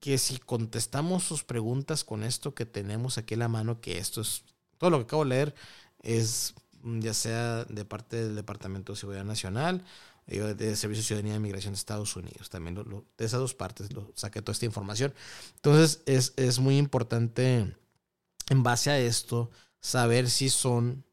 que 0.00 0.18
si 0.18 0.38
contestamos 0.38 1.24
sus 1.24 1.44
preguntas 1.44 2.04
con 2.04 2.22
esto 2.22 2.54
que 2.54 2.66
tenemos 2.66 3.18
aquí 3.18 3.34
en 3.34 3.40
la 3.40 3.48
mano, 3.48 3.80
que 3.80 3.98
esto 3.98 4.20
es, 4.20 4.44
todo 4.78 4.90
lo 4.90 4.98
que 4.98 5.04
acabo 5.04 5.24
de 5.24 5.30
leer 5.30 5.54
es 6.02 6.54
mm, 6.82 7.00
ya 7.00 7.14
sea 7.14 7.64
de 7.64 7.84
parte 7.84 8.16
del 8.16 8.36
Departamento 8.36 8.92
de 8.92 8.98
Seguridad 8.98 9.24
Nacional, 9.24 9.84
eh, 10.26 10.40
de 10.40 10.76
Servicio 10.76 11.02
de 11.02 11.06
Ciudadanía 11.06 11.32
de 11.34 11.40
Migración 11.40 11.72
de 11.72 11.78
Estados 11.78 12.14
Unidos, 12.16 12.50
también 12.50 12.74
de 12.74 13.24
esas 13.24 13.40
dos 13.40 13.54
partes 13.54 13.92
lo 13.92 14.12
saqué 14.14 14.42
toda 14.42 14.52
esta 14.52 14.66
información. 14.66 15.14
Entonces 15.56 16.02
es, 16.06 16.34
es 16.36 16.58
muy 16.58 16.78
importante 16.78 17.74
en 18.50 18.62
base 18.62 18.90
a 18.90 18.98
esto 18.98 19.50
saber 19.80 20.30
si 20.30 20.48
son 20.50 21.04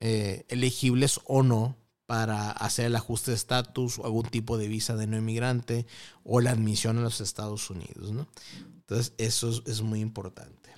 eh, 0.00 0.44
elegibles 0.48 1.20
o 1.24 1.42
no 1.42 1.76
para 2.12 2.50
hacer 2.50 2.84
el 2.84 2.96
ajuste 2.96 3.30
de 3.30 3.38
estatus 3.38 3.98
o 3.98 4.04
algún 4.04 4.24
tipo 4.24 4.58
de 4.58 4.68
visa 4.68 4.96
de 4.96 5.06
no 5.06 5.16
inmigrante 5.16 5.86
o 6.24 6.42
la 6.42 6.50
admisión 6.50 6.98
a 6.98 7.00
los 7.00 7.22
Estados 7.22 7.70
Unidos. 7.70 8.12
¿no? 8.12 8.26
Entonces, 8.80 9.14
eso 9.16 9.62
es, 9.64 9.80
muy 9.80 10.00
importante. 10.00 10.68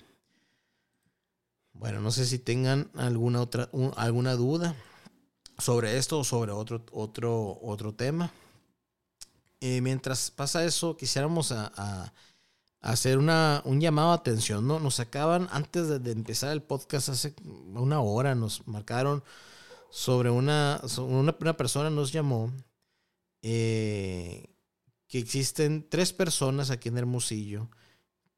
Bueno, 1.73 1.99
no 1.99 2.11
sé 2.11 2.25
si 2.25 2.39
tengan 2.39 2.89
alguna 2.95 3.41
otra 3.41 3.69
alguna 3.97 4.35
duda 4.35 4.77
sobre 5.57 5.97
esto 5.97 6.19
o 6.19 6.23
sobre 6.23 6.53
otro, 6.53 6.85
otro, 6.93 7.59
otro 7.61 7.93
tema. 7.93 8.31
Eh, 9.59 9.81
mientras 9.81 10.31
pasa 10.31 10.63
eso, 10.63 10.95
quisiéramos 10.95 11.53
hacer 12.79 13.17
una, 13.17 13.61
un 13.65 13.81
llamado 13.81 14.11
a 14.11 14.13
atención. 14.13 14.65
¿no? 14.65 14.79
Nos 14.79 15.01
acaban, 15.01 15.49
antes 15.51 15.89
de, 15.89 15.99
de 15.99 16.13
empezar 16.13 16.53
el 16.53 16.61
podcast, 16.61 17.09
hace 17.09 17.35
una 17.73 17.99
hora, 17.99 18.35
nos 18.35 18.65
marcaron 18.69 19.21
sobre 19.95 20.29
una, 20.29 20.81
una, 20.97 21.55
persona 21.55 21.89
nos 21.89 22.11
llamó 22.11 22.51
eh, 23.41 24.43
que 25.07 25.19
existen 25.19 25.87
tres 25.89 26.11
personas 26.11 26.69
aquí 26.69 26.89
en 26.89 26.97
Hermosillo 26.97 27.69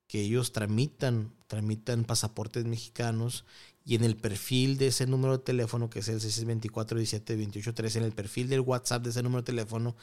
que 0.05 0.21
ellos 0.21 0.51
tramitan, 0.51 1.33
tramitan 1.47 2.03
pasaportes 2.03 2.65
mexicanos 2.65 3.43
y 3.83 3.95
en 3.95 4.03
el 4.03 4.17
perfil 4.17 4.77
de 4.77 4.89
ese 4.89 5.07
número 5.07 5.39
de 5.39 5.43
teléfono, 5.43 5.89
que 5.89 5.99
es 5.99 6.09
el 6.09 6.21
624 6.21 6.99
17 6.99 7.35
28 7.35 7.73
en 7.95 8.03
el 8.03 8.11
perfil 8.11 8.49
del 8.49 8.59
WhatsApp 8.59 9.01
de 9.01 9.09
ese 9.09 9.23
número 9.23 9.41
de 9.41 9.47
teléfono, 9.47 9.95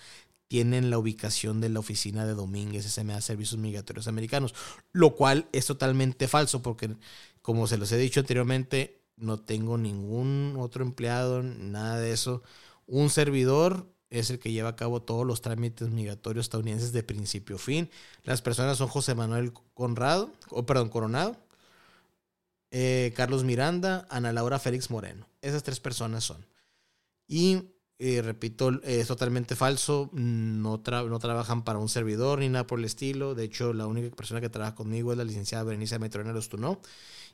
tienen 0.48 0.90
la 0.90 0.98
ubicación 0.98 1.60
de 1.60 1.68
la 1.68 1.78
oficina 1.78 2.26
de 2.26 2.34
Domínguez 2.34 2.84
SMA 2.84 3.20
Servicios 3.20 3.60
Migratorios 3.60 4.08
Americanos, 4.08 4.56
lo 4.90 5.14
cual 5.14 5.48
es 5.52 5.66
totalmente 5.66 6.26
falso 6.26 6.62
porque, 6.62 6.96
como 7.42 7.68
se 7.68 7.78
los 7.78 7.92
he 7.92 7.96
dicho 7.96 8.18
anteriormente, 8.18 9.03
no 9.16 9.38
tengo 9.38 9.78
ningún 9.78 10.56
otro 10.58 10.84
empleado, 10.84 11.42
nada 11.42 11.98
de 11.98 12.12
eso. 12.12 12.42
Un 12.86 13.10
servidor 13.10 13.86
es 14.10 14.30
el 14.30 14.38
que 14.38 14.52
lleva 14.52 14.70
a 14.70 14.76
cabo 14.76 15.02
todos 15.02 15.26
los 15.26 15.40
trámites 15.40 15.88
migratorios 15.90 16.46
estadounidenses 16.46 16.92
de 16.92 17.02
principio 17.02 17.56
a 17.56 17.58
fin. 17.58 17.90
Las 18.22 18.42
personas 18.42 18.78
son 18.78 18.88
José 18.88 19.14
Manuel 19.14 19.52
Conrado, 19.74 20.30
o 20.50 20.66
perdón, 20.66 20.88
Coronado, 20.88 21.36
eh, 22.70 23.12
Carlos 23.16 23.44
Miranda, 23.44 24.06
Ana 24.10 24.32
Laura 24.32 24.58
Félix 24.58 24.90
Moreno. 24.90 25.28
Esas 25.42 25.62
tres 25.62 25.80
personas 25.80 26.24
son. 26.24 26.46
Y 27.26 27.74
eh, 27.98 28.22
repito, 28.22 28.70
es 28.82 29.06
totalmente 29.06 29.56
falso. 29.56 30.10
No, 30.12 30.82
no 30.84 31.18
trabajan 31.18 31.64
para 31.64 31.78
un 31.78 31.88
servidor 31.88 32.40
ni 32.40 32.48
nada 32.48 32.66
por 32.66 32.78
el 32.78 32.84
estilo. 32.84 33.34
De 33.34 33.44
hecho, 33.44 33.72
la 33.72 33.86
única 33.86 34.14
persona 34.14 34.40
que 34.40 34.48
trabaja 34.48 34.74
conmigo 34.74 35.12
es 35.12 35.18
la 35.18 35.24
licenciada 35.24 35.64
Berenice 35.64 35.98
Metrona 35.98 36.32
no 36.32 36.80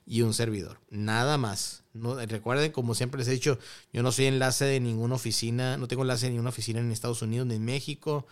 y 0.07 0.23
un 0.23 0.35
servidor. 0.35 0.81
Nada 0.91 1.39
más. 1.39 1.85
Recuerden, 1.95 2.73
como 2.73 2.95
siempre 2.95 3.19
les 3.19 3.29
he 3.29 3.33
dicho, 3.33 3.59
yo 3.93 4.03
no 4.03 4.13
soy 4.13 4.27
enlace 4.27 4.65
de 4.65 4.81
ninguna 4.81 5.17
oficina, 5.17 5.77
no 5.77 5.89
tengo 5.89 6.03
enlace 6.03 6.27
de 6.27 6.31
ninguna 6.31 6.51
oficina 6.51 6.81
en 6.81 6.91
Estados 6.93 7.23
Unidos 7.23 7.47
ni 7.47 7.57
en 7.57 7.65
México. 7.65 8.27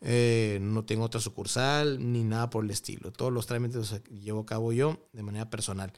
Eh, 0.00 0.58
no 0.62 0.84
tengo 0.84 1.04
otra 1.04 1.20
sucursal 1.20 2.12
ni 2.12 2.22
nada 2.24 2.50
por 2.50 2.64
el 2.64 2.70
estilo. 2.70 3.12
Todos 3.12 3.32
los 3.32 3.46
trámites 3.46 3.76
los 3.76 4.02
llevo 4.04 4.40
a 4.40 4.46
cabo 4.46 4.72
yo 4.72 5.08
de 5.12 5.22
manera 5.22 5.50
personal. 5.50 5.92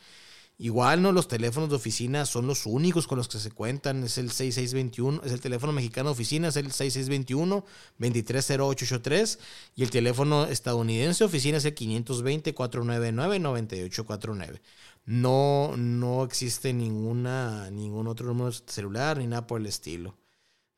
Igual 0.63 1.01
no 1.01 1.11
los 1.11 1.27
teléfonos 1.27 1.71
de 1.71 1.77
oficina 1.77 2.27
son 2.27 2.47
los 2.47 2.67
únicos 2.67 3.07
con 3.07 3.17
los 3.17 3.29
que 3.29 3.39
se 3.39 3.51
cuentan. 3.51 4.05
Es 4.05 4.19
el 4.19 4.31
6621, 4.31 5.23
es 5.25 5.33
el 5.33 5.41
teléfono 5.41 5.73
mexicano 5.73 6.11
de 6.11 6.13
oficina, 6.13 6.49
es 6.49 6.57
el 6.57 6.71
6621 6.71 7.65
230883 7.97 9.39
y 9.77 9.85
el 9.85 9.91
teléfono 9.91 10.45
estadounidense 10.45 11.25
de 11.25 11.29
oficina 11.29 11.57
es 11.57 11.65
el 11.65 11.73
520 11.73 12.53
499 12.53 13.39
9849. 13.39 14.61
No, 15.05 15.77
no 15.77 16.25
existe 16.25 16.73
ninguna, 16.73 17.71
ningún 17.71 18.07
otro 18.07 18.27
número 18.27 18.53
celular 18.53 19.19
ni 19.19 19.27
nada 19.27 19.47
por 19.47 19.61
el 19.61 19.67
estilo. 19.67 20.17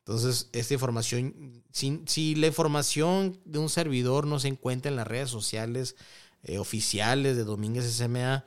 Entonces, 0.05 0.49
esta 0.51 0.73
información, 0.73 1.63
si, 1.71 2.35
la 2.35 2.47
información 2.47 3.39
de 3.45 3.59
un 3.59 3.69
servidor 3.69 4.27
no 4.27 4.37
se 4.39 4.49
encuentra 4.49 4.89
en 4.89 4.97
las 4.97 5.07
redes 5.07 5.29
sociales 5.29 5.95
eh, 6.43 6.57
oficiales 6.57 7.37
de 7.37 7.45
Domínguez 7.45 7.85
SMA, 7.85 8.43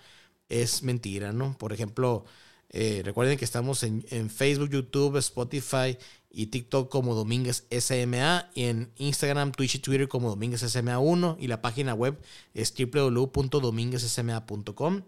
es 0.51 0.83
mentira, 0.83 1.33
¿no? 1.33 1.57
Por 1.57 1.73
ejemplo, 1.73 2.27
eh, 2.69 3.01
recuerden 3.05 3.39
que 3.39 3.47
estamos 3.47 3.83
en, 3.85 4.29
Facebook, 4.29 4.69
YouTube, 4.71 5.17
Spotify 5.17 5.97
y 6.31 6.49
TikTok 6.49 6.91
como 6.91 7.15
Domínguez 7.15 7.67
SMA 7.71 8.51
y 8.55 8.65
en 8.65 8.93
Instagram, 8.97 9.53
Twitch 9.53 9.77
y 9.77 9.79
Twitter 9.79 10.09
como 10.09 10.29
Domínguez 10.29 10.63
SMA1 10.63 11.39
y 11.41 11.47
la 11.47 11.63
página 11.63 11.95
web 11.95 12.21
es 12.53 12.75
www.dominguezsma.com. 12.77 15.03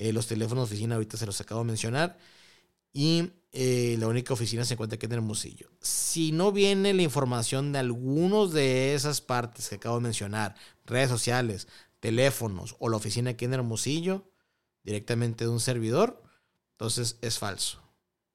Eh, 0.00 0.14
los 0.14 0.26
teléfonos 0.26 0.70
de 0.70 0.72
oficina 0.72 0.94
ahorita 0.94 1.18
se 1.18 1.26
los 1.26 1.38
acabo 1.42 1.60
de 1.60 1.66
mencionar 1.66 2.16
y 2.90 3.32
eh, 3.52 3.96
la 3.98 4.08
única 4.08 4.32
oficina 4.32 4.64
se 4.64 4.72
encuentra 4.72 4.96
aquí 4.96 5.04
en 5.04 5.12
Hermosillo. 5.12 5.68
Si 5.82 6.32
no 6.32 6.52
viene 6.52 6.94
la 6.94 7.02
información 7.02 7.70
de 7.70 7.80
algunos 7.80 8.54
de 8.54 8.94
esas 8.94 9.20
partes 9.20 9.68
que 9.68 9.74
acabo 9.74 9.96
de 9.96 10.04
mencionar, 10.04 10.54
redes 10.86 11.10
sociales, 11.10 11.68
teléfonos 12.00 12.76
o 12.78 12.88
la 12.88 12.96
oficina 12.96 13.32
aquí 13.32 13.44
en 13.44 13.52
Hermosillo, 13.52 14.24
directamente 14.84 15.44
de 15.44 15.50
un 15.50 15.60
servidor, 15.60 16.22
entonces 16.72 17.18
es 17.20 17.38
falso. 17.38 17.82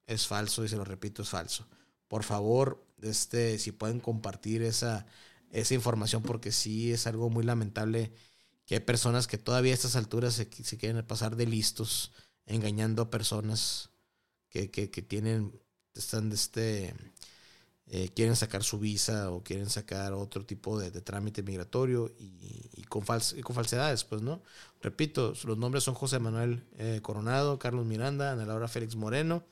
Es 0.06 0.28
falso 0.28 0.64
y 0.64 0.68
se 0.68 0.76
lo 0.76 0.84
repito, 0.84 1.22
es 1.22 1.30
falso. 1.30 1.66
Por 2.06 2.22
favor, 2.22 2.86
este, 3.02 3.58
si 3.58 3.72
pueden 3.72 3.98
compartir 3.98 4.62
esa, 4.62 5.04
esa 5.50 5.74
información 5.74 6.22
porque 6.22 6.52
sí 6.52 6.92
es 6.92 7.08
algo 7.08 7.28
muy 7.28 7.42
lamentable 7.42 8.12
que 8.66 8.74
hay 8.74 8.80
personas 8.80 9.26
que 9.26 9.38
todavía 9.38 9.72
a 9.72 9.74
estas 9.74 9.96
alturas 9.96 10.34
se, 10.34 10.48
se 10.50 10.76
quieren 10.76 11.04
pasar 11.06 11.36
de 11.36 11.46
listos 11.46 12.12
engañando 12.44 13.02
a 13.02 13.10
personas 13.10 13.90
que, 14.50 14.70
que, 14.70 14.90
que 14.90 15.02
tienen, 15.02 15.58
están 15.94 16.28
de 16.28 16.34
este, 16.34 16.94
eh, 17.86 18.10
quieren 18.14 18.34
sacar 18.34 18.64
su 18.64 18.78
visa 18.78 19.30
o 19.30 19.42
quieren 19.44 19.70
sacar 19.70 20.12
otro 20.12 20.44
tipo 20.44 20.78
de, 20.78 20.90
trámite 21.00 21.42
migratorio 21.42 22.12
y, 22.18 22.82
con 22.88 23.02
con 23.04 23.54
falsedades, 23.54 24.04
pues, 24.04 24.22
¿no? 24.22 24.42
Repito, 24.80 25.32
los 25.44 25.58
nombres 25.58 25.84
son 25.84 25.94
José 25.94 26.18
Manuel 26.18 26.64
eh, 26.78 27.00
Coronado, 27.02 27.58
Carlos 27.58 27.86
Miranda, 27.86 28.32
Ana 28.32 28.46
Laura 28.46 28.68
Félix 28.68 28.96
Moreno 28.96 29.44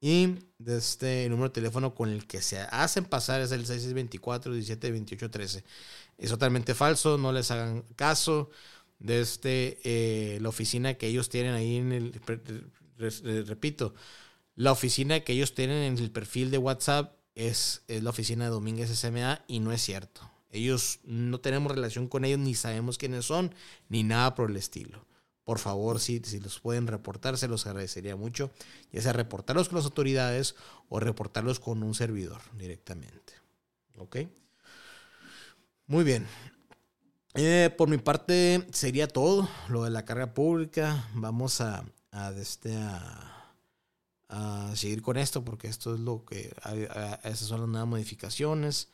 y 0.00 0.38
de 0.58 0.78
este 0.78 1.28
número 1.28 1.48
de 1.48 1.54
teléfono 1.54 1.94
con 1.94 2.10
el 2.10 2.26
que 2.26 2.40
se 2.40 2.60
hacen 2.60 3.04
pasar 3.04 3.40
es 3.40 3.50
el 3.52 3.66
6624 3.66 4.52
17 4.54 5.28
13. 5.28 5.64
Es 6.18 6.30
totalmente 6.30 6.74
falso, 6.74 7.18
no 7.18 7.32
les 7.32 7.50
hagan 7.50 7.82
caso. 7.96 8.50
De 8.98 9.20
este, 9.20 9.78
eh, 9.84 10.40
la 10.40 10.48
oficina 10.48 10.94
que 10.94 11.06
ellos 11.06 11.28
tienen 11.28 11.54
ahí 11.54 11.76
en 11.76 11.92
el, 11.92 13.46
repito, 13.46 13.94
la 14.56 14.72
oficina 14.72 15.20
que 15.20 15.34
ellos 15.34 15.54
tienen 15.54 15.84
en 15.84 15.98
el 15.98 16.10
perfil 16.10 16.50
de 16.50 16.58
WhatsApp 16.58 17.14
es, 17.36 17.82
la 17.86 18.10
oficina 18.10 18.44
de 18.44 18.50
Domínguez 18.50 18.90
SMA 18.90 19.44
y 19.46 19.60
no 19.60 19.70
es 19.70 19.82
cierto. 19.82 20.28
Ellos 20.50 20.98
no 21.04 21.38
tenemos 21.38 21.70
relación 21.70 22.08
con 22.08 22.24
ellos, 22.24 22.40
ni 22.40 22.54
sabemos 22.54 22.98
quiénes 22.98 23.26
son, 23.26 23.54
ni 23.88 24.02
nada 24.02 24.34
por 24.34 24.50
el 24.50 24.56
estilo. 24.56 25.06
Por 25.48 25.58
favor, 25.58 25.98
si, 25.98 26.20
si 26.26 26.40
los 26.40 26.60
pueden 26.60 26.86
reportar, 26.86 27.38
se 27.38 27.48
los 27.48 27.66
agradecería 27.66 28.16
mucho. 28.16 28.50
Ya 28.92 29.00
sea 29.00 29.14
reportarlos 29.14 29.70
con 29.70 29.76
las 29.76 29.86
autoridades 29.86 30.56
o 30.90 31.00
reportarlos 31.00 31.58
con 31.58 31.82
un 31.82 31.94
servidor 31.94 32.42
directamente. 32.58 33.32
¿Ok? 33.96 34.18
Muy 35.86 36.04
bien. 36.04 36.26
Eh, 37.32 37.74
por 37.78 37.88
mi 37.88 37.96
parte 37.96 38.66
sería 38.72 39.08
todo 39.08 39.48
lo 39.70 39.84
de 39.84 39.90
la 39.90 40.04
carga 40.04 40.34
pública. 40.34 41.08
Vamos 41.14 41.62
a, 41.62 41.82
a, 42.12 42.30
este, 42.32 42.76
a 42.76 43.38
a 44.28 44.70
seguir 44.76 45.00
con 45.00 45.16
esto 45.16 45.42
porque 45.46 45.68
esto 45.68 45.94
es 45.94 46.00
lo 46.00 46.26
que, 46.26 46.54
esas 47.24 47.48
son 47.48 47.60
las 47.60 47.70
nuevas 47.70 47.88
modificaciones. 47.88 48.88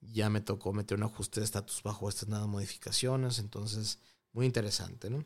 Ya 0.00 0.30
me 0.30 0.40
tocó 0.40 0.72
meter 0.72 0.96
un 0.96 1.02
ajuste 1.02 1.40
de 1.40 1.44
estatus 1.44 1.82
bajo 1.82 2.08
estas 2.08 2.28
nuevas 2.28 2.46
modificaciones, 2.46 3.40
entonces 3.40 3.98
muy 4.32 4.46
interesante, 4.46 5.10
¿no? 5.10 5.24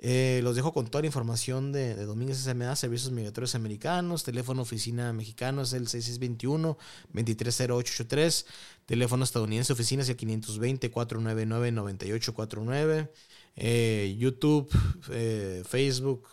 Eh, 0.00 0.38
los 0.44 0.54
dejo 0.54 0.72
con 0.72 0.86
toda 0.86 1.02
la 1.02 1.08
información 1.08 1.72
de, 1.72 1.96
de 1.96 2.06
Domínguez 2.06 2.38
SMA, 2.38 2.76
Servicios 2.76 3.10
Migratorios 3.10 3.56
Americanos, 3.56 4.22
teléfono 4.22 4.62
oficina 4.62 5.12
mexicano 5.12 5.62
es 5.62 5.72
el 5.72 5.88
6621-230883, 5.88 8.46
teléfono 8.86 9.24
estadounidense 9.24 9.72
oficina 9.72 10.02
es 10.02 10.08
el 10.08 10.16
520-499-9849, 10.16 13.10
eh, 13.56 14.14
YouTube, 14.16 14.70
eh, 15.10 15.64
Facebook, 15.68 16.28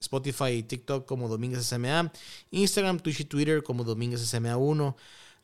Spotify 0.00 0.50
y 0.50 0.62
TikTok 0.62 1.04
como 1.04 1.28
Domínguez 1.28 1.66
SMA, 1.66 2.12
Instagram, 2.52 3.00
Twitch 3.00 3.18
y 3.20 3.24
Twitter 3.24 3.64
como 3.64 3.82
Domínguez 3.82 4.20
SMA1. 4.32 4.94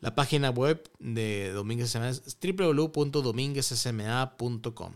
La 0.00 0.14
página 0.14 0.50
web 0.50 0.88
de 1.00 1.50
Domínguez 1.52 1.90
SMA 1.90 2.10
es 2.10 2.38
www.dominguezsma.com. 2.40 4.92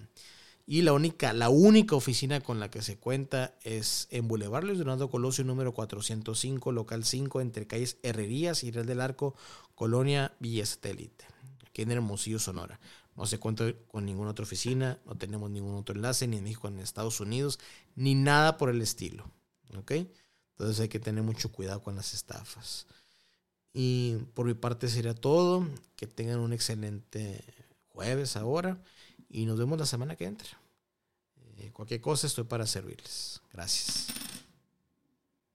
Y 0.70 0.82
la 0.82 0.92
única, 0.92 1.32
la 1.32 1.48
única 1.48 1.96
oficina 1.96 2.42
con 2.42 2.60
la 2.60 2.70
que 2.70 2.82
se 2.82 2.98
cuenta 2.98 3.54
es 3.62 4.06
en 4.10 4.28
Boulevard 4.28 4.64
Luis 4.64 4.78
Donaldo 4.78 5.08
Colosio, 5.08 5.42
número 5.42 5.72
405, 5.72 6.72
local 6.72 7.06
5, 7.06 7.40
entre 7.40 7.66
calles 7.66 7.96
Herrerías 8.02 8.62
y 8.64 8.70
Real 8.70 8.84
del 8.84 9.00
Arco, 9.00 9.34
Colonia 9.74 10.36
Villa 10.40 10.66
Satélite, 10.66 11.24
aquí 11.66 11.80
en 11.80 11.92
Hermosillo, 11.92 12.38
Sonora. 12.38 12.78
No 13.16 13.24
se 13.24 13.38
cuenta 13.38 13.72
con 13.86 14.04
ninguna 14.04 14.32
otra 14.32 14.42
oficina, 14.42 14.98
no 15.06 15.16
tenemos 15.16 15.50
ningún 15.50 15.74
otro 15.74 15.94
enlace, 15.94 16.28
ni 16.28 16.36
en 16.36 16.44
México, 16.44 16.68
ni 16.68 16.82
Estados 16.82 17.18
Unidos, 17.20 17.58
ni 17.96 18.14
nada 18.14 18.58
por 18.58 18.68
el 18.68 18.82
estilo. 18.82 19.24
¿Ok? 19.74 19.92
Entonces 20.50 20.80
hay 20.80 20.90
que 20.90 21.00
tener 21.00 21.22
mucho 21.22 21.50
cuidado 21.50 21.82
con 21.82 21.96
las 21.96 22.12
estafas. 22.12 22.86
Y 23.72 24.16
por 24.34 24.44
mi 24.44 24.52
parte 24.52 24.88
sería 24.88 25.14
todo. 25.14 25.66
Que 25.96 26.06
tengan 26.06 26.40
un 26.40 26.52
excelente 26.52 27.42
jueves 27.88 28.36
ahora. 28.36 28.82
Y 29.28 29.46
nos 29.46 29.58
vemos 29.58 29.78
la 29.78 29.86
semana 29.86 30.16
que 30.16 30.24
entra. 30.24 30.57
Eh, 31.58 31.70
cualquier 31.72 32.00
cosa 32.00 32.26
estoy 32.26 32.44
para 32.44 32.66
servirles. 32.66 33.40
Gracias. 33.52 34.06